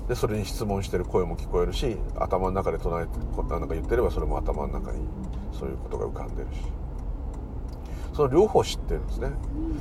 [0.06, 3.12] い、でそれに質問してる声も聞こえるし頭の中で唱えて
[3.50, 5.06] なんか言ってればそれも頭の中に
[5.58, 6.83] そういうことが浮かんでるし。
[8.14, 9.32] その両方知ってるんですね。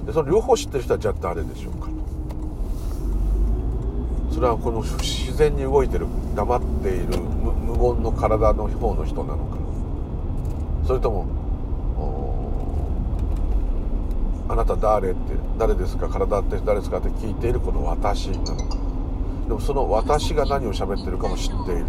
[0.07, 1.89] でその両方知ってる人はじゃあ誰でしょうか。
[1.89, 1.93] と
[4.35, 9.59] それはこの自然に動いてる黙っている無言の体の方の人なのか。
[10.87, 11.27] それとも
[14.49, 15.21] あなた誰って
[15.59, 18.55] 誰ですか体って誰ですかって聞いているこの私なのか。
[19.49, 21.85] でもその私が何を喋ってるかも知っている。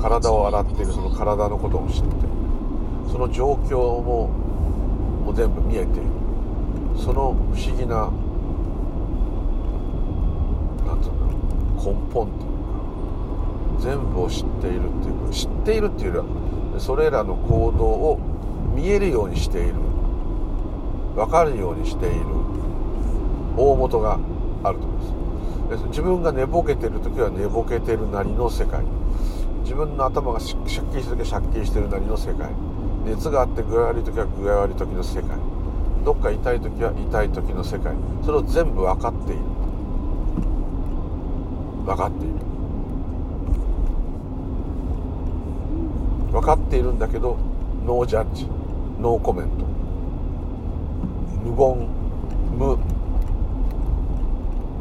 [0.00, 2.16] 体を洗っているその体のことも知っている。
[3.10, 4.30] その状況も
[5.20, 6.02] も全部見えている。
[6.98, 8.10] その不思議な
[10.86, 12.50] 何て言うんだろう根本っていう
[13.76, 18.18] か全部を知っているっていうか知っているっていうよりはそれらの行動を
[18.74, 19.74] 見えるようにしている。
[21.16, 22.26] 分かるようにしている。
[23.56, 24.18] 大元が
[24.62, 25.02] あると思い
[25.70, 25.84] ます。
[25.88, 28.84] 自分が寝ぼけてる時は寝ぼけてるなりの世界。
[29.62, 32.50] 自分の頭がシャッキリしてる時はシャッキリしてるなりの世界。
[33.04, 35.36] 熱があって具合悪い時は具合悪い時の世界。
[36.04, 37.94] どっか痛い時は痛い時の世界。
[38.24, 39.42] それを全部分かっている。
[41.84, 42.34] 分かっている。
[46.32, 47.36] 分かっているんだけど
[47.84, 48.46] ノージャッジ。
[49.00, 49.64] ノーコメント。
[51.44, 51.88] 無言。
[52.58, 52.78] 無。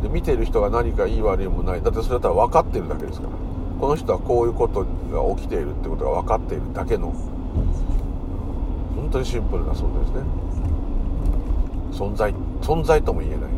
[0.04, 1.82] で見ている人が何かいい悪いもない。
[1.82, 3.34] だってそれだったら分かってるだけですから。
[3.80, 7.14] この人はこういうことが起きているってことが分かっているだけの。
[9.10, 10.22] 本当にシンプルな存在ですね。
[11.92, 12.32] 存在
[12.62, 13.50] 存在とも言えない。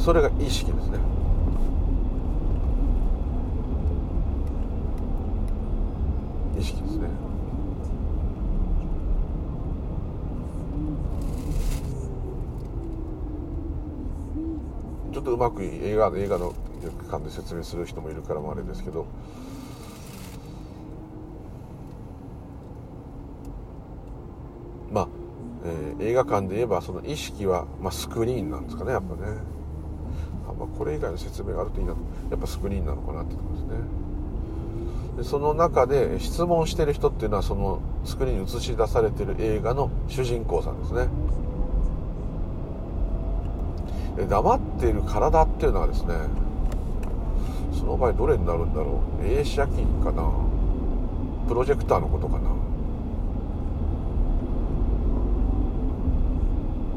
[0.00, 0.98] それが意識ですね。
[6.58, 7.08] 意識ですね。
[15.12, 16.54] ちょっとうまく映画映画の
[17.10, 19.04] 感で説明する人もいるからもあれですけど
[24.90, 25.08] まあ、
[25.66, 29.38] えー、映画館で言えばその意識は、まあ、スクリーンなんですかねやっぱね。
[30.48, 31.94] あ、まあ、これ以外の説明があるといいな
[32.30, 33.68] やっぱスクリーンなのかなってとこですね。
[35.16, 41.08] でその中で質問してる人っていうのはそのスクリーンに映し出されてる映画の主人公さんですね。
[44.16, 46.14] で黙っている体っていうのはですね
[47.72, 49.26] その場合どれになるんだろう。
[49.26, 50.30] 映写機かな。
[51.48, 52.67] プロジェクターのことかな。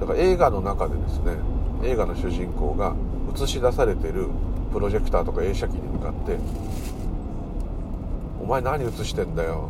[0.02, 1.36] だから映画の中でですね
[1.84, 2.96] 映画の主人公が
[3.34, 4.30] 映し出されてる
[4.74, 6.38] プロジェクターとか映写機に向かって
[8.42, 9.70] 「お前何映してんだよ。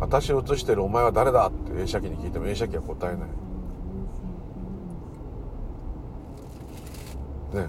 [0.00, 3.28] 私を映してるお前は誰だ?」って映写機に聞いても映写機は答えない。
[7.64, 7.68] ね。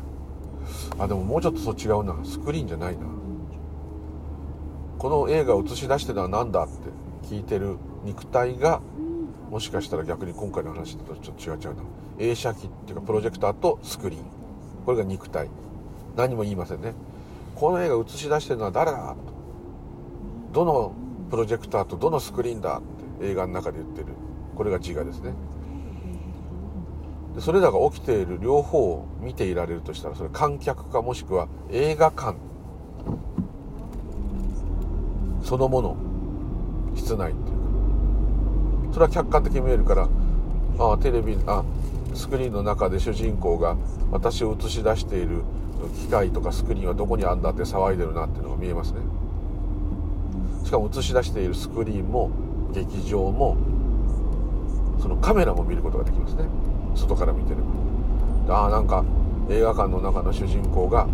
[0.98, 2.16] あでももうちょっとそう違うな。
[2.24, 3.02] スクリーンじゃないな。
[4.98, 6.72] この映画を映し出してるのは何だって
[7.28, 7.76] 聞いてる
[8.06, 8.80] 肉体が
[9.52, 11.82] もしかしたら逆に今回の話だとちょっと違っちゃうな
[12.20, 14.24] 映写機っていうかプロジェクターとスクリーン。
[14.86, 15.50] これが肉体。
[16.16, 16.94] 何も言いませんね。
[17.54, 19.14] この映画映し出してるのは誰だ？
[20.54, 20.94] とどの
[21.30, 24.08] プロジェクターとどのスクリーンだって映画の中で言ってる。
[24.56, 25.34] これが自我ですね。
[27.36, 32.38] でそれらが起きている両方を見ていられるとしたらそれ観客かもしくは映画館。
[35.44, 35.98] そのもの。
[36.96, 37.51] 室内っていうか
[38.92, 40.10] それは客観的に見えるから
[40.80, 41.64] ああテレビあ
[42.14, 43.78] スクリーンの中で主人公が
[44.12, 45.44] 私を映し出している
[45.96, 49.00] 機械とかスクリーンはどこにあんだって騒いでるなっていうのが見えますね。
[50.64, 52.30] しかも映し出しているスクリーンも
[52.74, 53.58] 劇場も
[55.02, 56.44] そのカメラも見ることができますね。
[56.96, 57.56] 外から見てれ
[58.48, 58.56] ば。
[58.56, 59.04] ああなんか
[59.50, 61.08] 映画館の中の主人公が、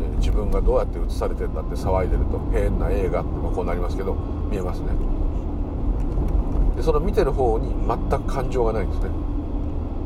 [0.00, 4.14] え自分がどうやって映されてんだって騒いでると変な映画ってまあこうなりますけど
[4.50, 5.17] 見えますね。
[6.78, 9.10] でその見てる方に全く感情がないんですね。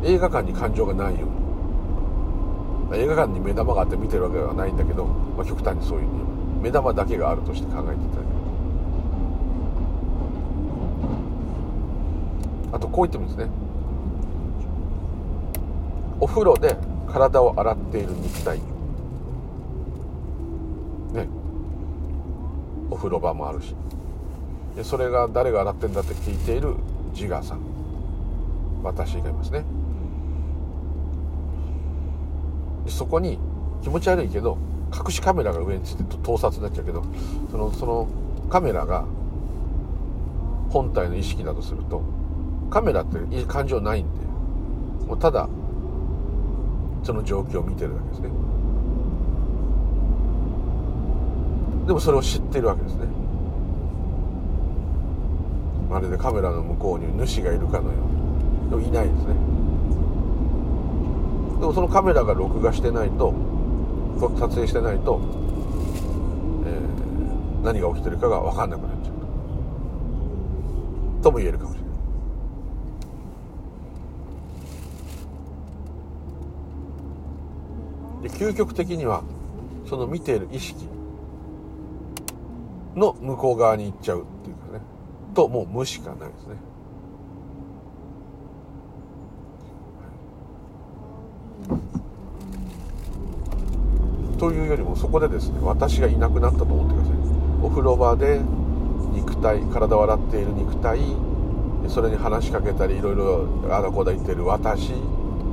[0.05, 3.03] 映画館に感情がないように。
[3.03, 6.07] 映画館に目玉があって見てるわけではないんだけど、まあ、極端にそういう
[6.63, 8.29] 目玉だけがあるとして考えていただけ
[12.73, 13.53] あとこう言ってもいいですね。
[16.21, 16.75] お風呂で
[17.07, 18.59] 体を洗っている肉体。
[21.13, 21.29] ね。
[22.91, 23.75] お風呂場もあるし。
[24.83, 26.75] それが誰が洗ってんだって聞いている
[27.15, 27.61] 自我さん。
[28.83, 29.65] 私がいますね。
[32.89, 33.39] そこに
[33.83, 34.59] 気持ち悪いけど
[34.93, 37.05] 隠しカメラが上について盗撮になっちゃうけど
[37.51, 38.09] そのその
[38.51, 39.05] カメラが
[40.71, 42.03] 本体の意識だとすると
[42.71, 44.27] カメラっていい感情ないんで
[45.07, 45.49] もうただ
[47.05, 48.29] その状況を見てるだけですね。
[51.87, 53.22] でもそれを知ってるわけですね。
[55.93, 58.05] まるでカメラの向こうに主がいるかのよう
[58.65, 58.71] に。
[58.71, 59.35] でもいないですね。
[61.61, 63.35] でもそのカメラが録画してないと
[64.19, 65.21] 撮影してないと、
[66.65, 69.13] えー、何が起きてるかが分かんなくなっちゃう。
[71.23, 71.77] とも言えるかもし
[78.23, 78.31] れない。
[78.31, 79.23] で究極的には
[79.87, 80.87] その見ている意識
[82.97, 84.92] の向こう側に行っちゃうっていうかね。
[85.35, 86.57] ともう無しかないですね。
[94.39, 97.15] というよりもそこでですね私がいなくなったと思ってください。
[97.63, 98.41] お風呂場で
[99.13, 100.99] 肉体体を洗っている肉体
[101.89, 104.95] それに話しかけたりいろいろあだこだ言っている私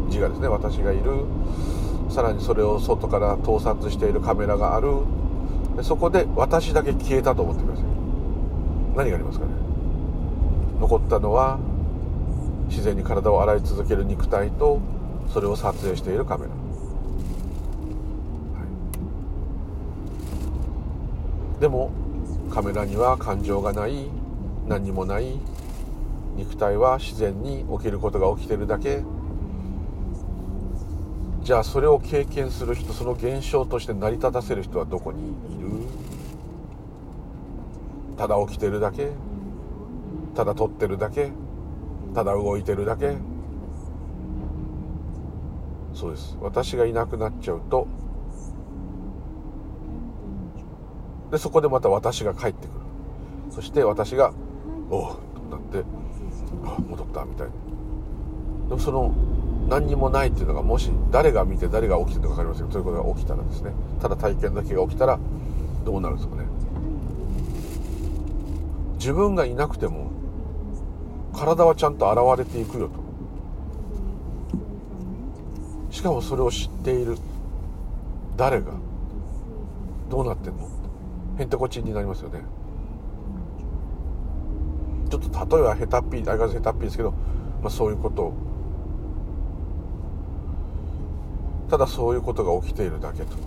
[0.08, 0.48] 自我ですね。
[0.48, 1.26] 私がいる。
[2.10, 4.90] さらにそれを外から盗撮しているカメラがある。
[5.84, 7.86] そこで私だけ消えたと思ってください。
[8.96, 9.69] 何がありますかね。
[10.80, 11.60] 残ったのは
[12.70, 14.80] 自然に体を洗い続ける肉体と
[15.34, 16.56] それを撮影しているカメラ、は
[21.58, 21.92] い、でも
[22.50, 24.10] カメラには感情がない
[24.68, 25.40] 何にもない
[26.36, 29.04] 肉体は自然に起きることが起きてるだけ。
[31.42, 35.70] じゃあそれを経験する人その現象として成り立たせる人はどこにいる？
[38.18, 39.10] ただ起きてるだけ。
[40.40, 41.32] ただ撮ってるだけ
[42.16, 43.18] ただ動いてるだけ。
[45.94, 46.38] そうです。
[46.40, 47.90] 私がいなくなっちゃうと
[51.30, 52.80] でそこでまた私が帰ってくる。
[53.52, 54.32] そして私が
[54.90, 55.16] 「おう」
[55.52, 55.84] となって
[56.64, 57.54] 「あ戻った」みたいな。
[58.70, 59.12] でもその
[59.68, 63.74] 何にもないっていうのがもし誰が見て誰が起きてるか分かりませんけどそういうことが起きたらですね。
[64.02, 65.20] ただ体験だけが起きたら
[65.84, 66.44] どうなるんですかね。
[68.94, 70.09] 自分がいなくても
[71.40, 73.00] 体はちゃんと現れていくよと。
[75.90, 77.18] しかもそれを知っている。
[78.36, 78.74] 誰が？
[80.10, 80.68] どうなってんの？
[81.40, 82.42] へんてこちんになりますよね。
[85.10, 87.12] ちょっと例えはヘタッピー相変わらずヘタッピーですけど、
[87.62, 88.34] まあ、そういうことを。
[91.70, 93.42] ただそういうことが起きているだけとね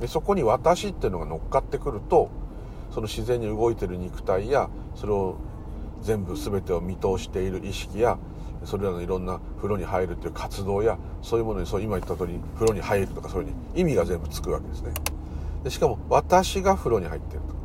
[0.00, 2.30] でそこに私っていうのが乗っかってくると
[2.90, 5.36] その自然に動いてる肉体やそれを
[6.02, 8.18] 全部全てを見通している意識や
[8.64, 14.92] それらのいろんな風呂に入るっていう活動やそういうものにそう今言った通り風呂に入るとかそういう意味が全部つくわけですね。
[15.62, 17.56] でしかも私が風呂に入ってると。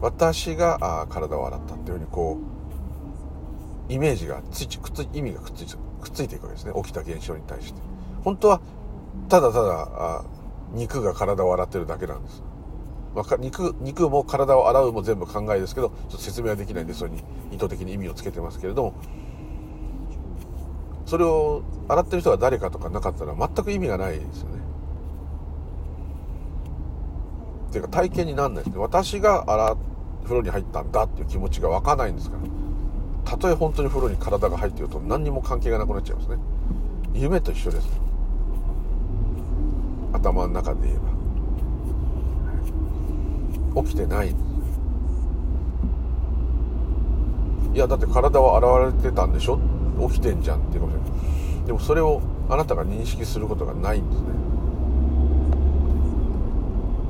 [0.00, 2.38] 私があ体を洗ったっていうふうにこ
[3.88, 6.72] うイメージがついくっつ意味がくっついくっついていくわけですね。
[6.74, 7.80] 起きた現象に対して。
[8.24, 8.60] 本当は
[9.28, 10.24] ただただあ
[10.72, 12.42] 肉が体を洗ってるだけなんです。
[13.14, 18.94] まあ、肉、肉も体を洗うも全部考えですけど、ちょっと説明はできないんで、それに意図的に意味をつけてますけれども、
[21.04, 24.58] それを洗ってる人が誰かとかなかったら全く意味がないですよね。
[27.68, 28.80] っていうか体験になんないですね。
[28.80, 29.76] 私が洗、
[30.24, 32.42] 風呂に入ったんだっていう気持ちが湧かないんですから。
[33.30, 36.36] たとえ本当に風呂に体が入ってると何にも関係がなくなっちゃいますね。
[37.14, 38.11] 夢と一緒です。
[40.12, 40.96] 頭の中で言え
[43.74, 43.82] ば。
[43.82, 44.34] 起きてない。
[47.74, 49.58] いやだって体は洗われてたんでしょ？
[50.10, 51.06] 起きてんじゃんっていうかもしれな
[51.64, 51.66] い。
[51.66, 54.26] でもそれをあなたが認識することがないんですね。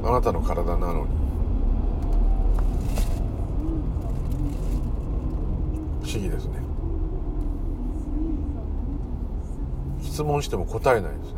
[0.04, 1.08] あなたの体なのに。
[6.04, 6.52] 不思議ですね。
[10.02, 11.32] 質問しても答えないんで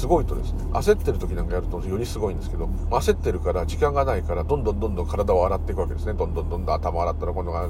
[0.00, 0.64] すごいとですね。
[0.72, 6.14] 焦ってる時なんかやるとよりすごいんですけど焦ってるから時間がないからどんどんどんどん体を洗っていくわけですね。
[6.14, 7.68] どんどんどんどん頭洗ったら今度が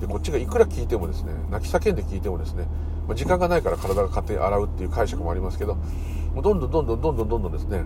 [0.00, 2.64] でこっちがいくら聞いてもですね泣き叫んで聞いてもですね、
[3.08, 7.84] まあ、時間がないから体が勝手に洗うっていう解釈もありますけどもうどんどんどんどんどんどんどんどんですね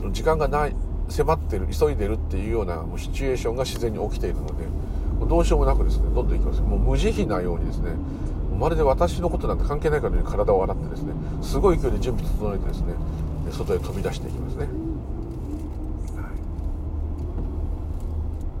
[0.00, 0.76] その時間がない
[1.08, 4.52] 迫ってる急いでるっていうようなもうシチュエーションが自然に起きているので
[5.18, 6.60] もうどうしようもなくですねどんどんいきます。
[6.60, 7.92] もう無慈悲なようにですね
[8.58, 12.94] まるで私のことなんて関係ないかのように体を洗ってですねすごい勢いで準備整えてですね
[13.50, 14.66] 外へ飛び出していきますね、
[16.16, 16.32] は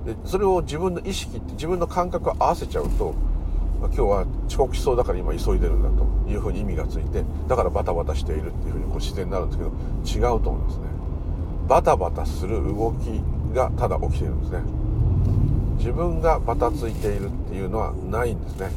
[0.04, 3.14] い、でそれを自分の意識って自分の感覚を合わせちゃうと、
[3.80, 9.58] ま、今日は遅刻しそうだから今急いでるんだというふうに意味がついてだからバタバタしているっていうふうにこう自然になるんです
[10.14, 10.84] けど違うと思いますね。
[11.66, 13.22] バタバタする動き
[13.54, 14.62] がただ起きているんですね。
[15.78, 18.70] 自分がバタついているっていうのはないんですね。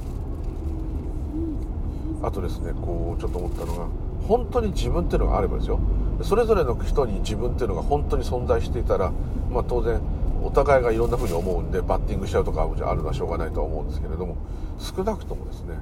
[2.21, 3.87] あとですねこうちょっと思ったのが
[4.27, 5.79] 本当に自分っていうのがあればですよ。
[6.23, 9.11] それぞれの人に自分っていうのが本当に存在していたら、
[9.51, 10.01] まあ、当然
[10.43, 14.35] お互いがいろんな風に思うんでバッティングしちゃうとかはあるのはしょうがないとは思うんですけれども
[14.79, 15.77] 少なくともですね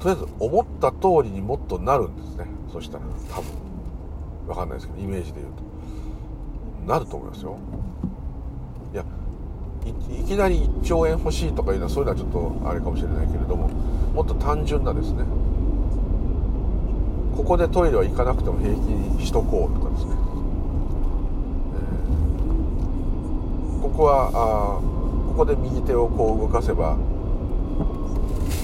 [0.00, 2.46] とりあえず思った通りにもっとなるんですね。
[2.72, 3.44] そしたら多分。
[4.46, 5.62] 分かんないですけどイメージで言うと。
[6.92, 7.58] なると思いますよ。
[8.94, 9.04] いや
[9.86, 9.92] い
[10.24, 13.68] きなり1兆円欲しいとかいうのはそういうのはちょっとあれかもしれないけれども
[14.14, 15.24] もっと単純なですね。
[17.36, 20.10] ここでトイレは行かなくても平気にしとこうとかですね、
[21.74, 24.32] えー、ここはあ
[25.30, 26.96] ここで右手をこう動かせばあ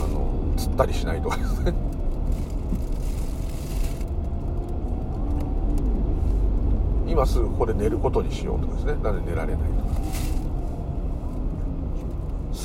[0.08, 1.72] のつったりしないとかですね。
[7.08, 8.94] 今すぐここで寝ることにしようとかですね。
[9.02, 9.90] なんで寝られないとか。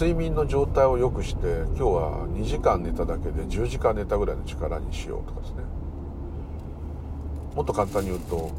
[0.02, 5.58] 睡眠の状態を良くして今日は2時間寝ただけで10時間寝たぐらいの力にしようとかですね。
[7.56, 8.50] もっと簡単に言うと、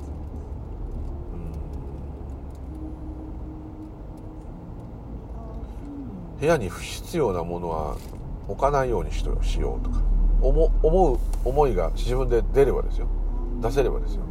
[6.36, 7.96] うん、部屋に不必要なものは
[8.46, 10.00] 置かないようにししようとか
[10.40, 13.08] 思思う思いが自分で出ればですよ。
[13.60, 14.22] 出せればですよ。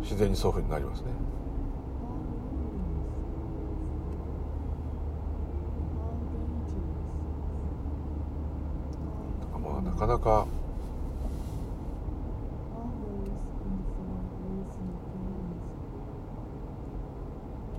[0.00, 1.12] 自然にそういうふうになりますね。
[10.02, 10.46] かなか。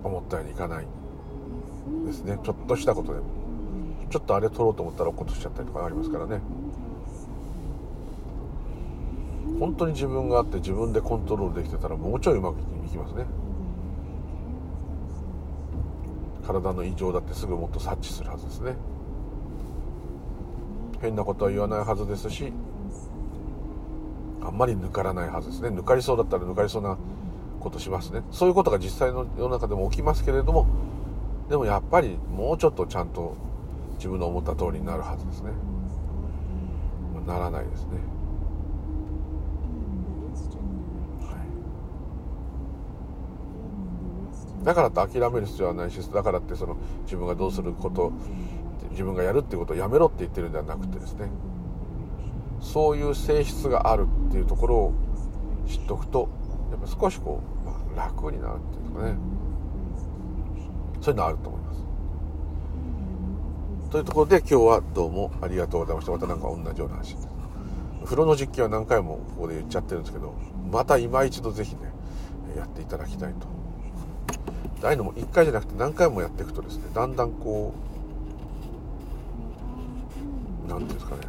[0.04, 0.88] 思ったようにいかない。
[2.06, 2.38] ですね。
[2.44, 3.26] ちょっとしたことでも。
[4.10, 6.40] ちょっとあれ取ろうと思ったら落っことしちゃったりとかありますからね。
[9.60, 13.26] 本当に自分があって自分でコントロールできてたらもうちょいうまくいきますね。
[16.46, 18.76] 体の異常だってすぐもっと察知するはずですね。
[21.04, 22.54] 変なことは言わないはずですし
[24.42, 25.70] あんまり抜からないはずですね。
[25.70, 26.98] 抜かりそうだったら抜かりそうな
[27.60, 28.24] ことしますね。
[28.32, 30.66] そういうことが実際の世の中でも起きますけれども
[31.50, 33.36] でもやっぱりもうちょっとちゃんと
[33.96, 35.52] 自分の思った通りになるはずですね、
[37.14, 38.14] まあ、ならないですね。
[44.64, 48.14] だからって諦める必要はないしだからってその自分がどうすること
[48.92, 51.30] 自分がやるっていうことをやめろって言ってるんではなくてですね
[52.62, 54.94] そういう性質があるっていうところを
[55.68, 56.30] 知っておくと
[56.72, 57.66] やっぱ少しこう、
[57.96, 59.18] まあ、楽になるっていうかね
[61.02, 61.84] そういうのあると思います。
[63.92, 67.16] というところで今日はどうもありがとうございましたまた何か同じような話
[68.06, 70.34] 風呂の実験は何回もここで言っちゃってるんですけど
[70.72, 71.82] また今一度ぜひね
[72.58, 73.48] やっていただきたいと。
[74.84, 77.93] ああいうのも1回じゃなくて何回もやっていくとですねだんだんこう
[80.68, 81.22] 何ていうんですかね。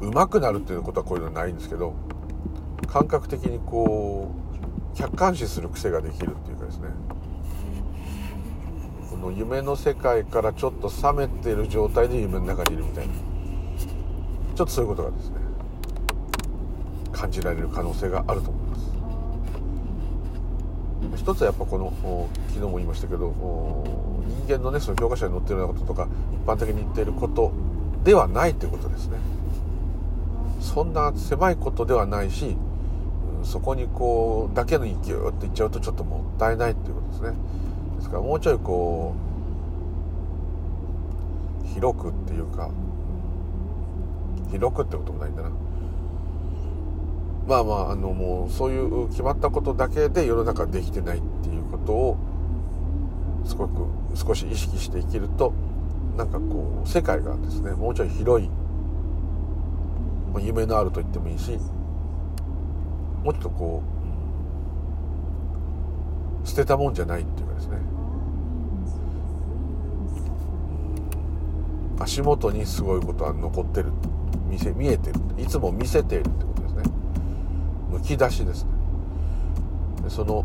[0.00, 1.92] うまくなるっていうことはこういうのはないんですけど
[2.86, 4.30] 感覚的にこ
[4.94, 6.88] う客観視する癖ができるっていうかですね。
[9.10, 13.12] この夢の世界からちょっと冷めてる状態で夢の中にいるみたいな。
[14.54, 15.36] ちょっとそういうことがですね
[17.12, 18.80] 感じられる可能性があると思います。
[21.16, 23.32] 一つはやっぱこの昨日も言いましたけど
[24.46, 27.52] 人間のねその教科書に載ってるようなこととか一般的に言っていること
[28.04, 29.18] ではないということですね。
[30.60, 32.56] そんな狭いことではないし
[33.42, 35.06] そこにこうだけの勢いって
[35.42, 37.38] 言っちゃうとちょっともったいないっていうことですね。
[37.96, 39.14] ですからもうちょいこ
[41.64, 42.70] う広くっていうか
[44.50, 45.50] 広くってこともないんだな。
[47.48, 52.16] まあまああのもうそういう決まったことだけで世の中できてないっていうことを
[53.44, 55.52] すごく少し意識して生きると
[56.20, 58.48] なんかこう世界がですねもうちょい広い、
[60.34, 61.52] まあ、夢のあると言ってもいいし
[63.24, 63.82] もうちょっとこ
[66.44, 67.78] う捨てたもんじゃないっていうかですね。
[71.98, 73.92] 足元にすごいことは残ってる
[74.46, 75.20] 見せ見えてる。
[75.38, 76.82] いつも見せているってことですね。
[77.90, 78.70] むき出しですね。
[80.02, 80.42] でその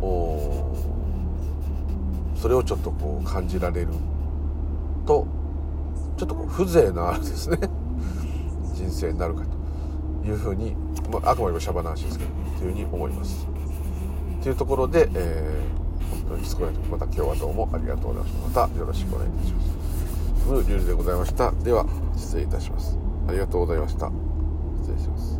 [2.35, 3.89] それをちょっとこう感じられる
[5.05, 5.27] と
[6.17, 7.57] ちょっとこう風情のあるですね。
[8.73, 9.43] 人生になるか
[10.23, 10.75] というふうに、
[11.11, 13.47] まあ、あくまでもシャバな話ですけどというふうに思います。
[14.41, 18.61] というところで、えー、本当にすごいまた今日はどうもありがとうございました。
[18.61, 20.49] またよろしくお願いいたします。
[20.49, 21.51] ムーリュウでございました。
[21.63, 21.85] では
[22.15, 22.97] 失礼いたします。
[23.27, 24.11] ありがとうございました。
[24.81, 25.34] 失礼します。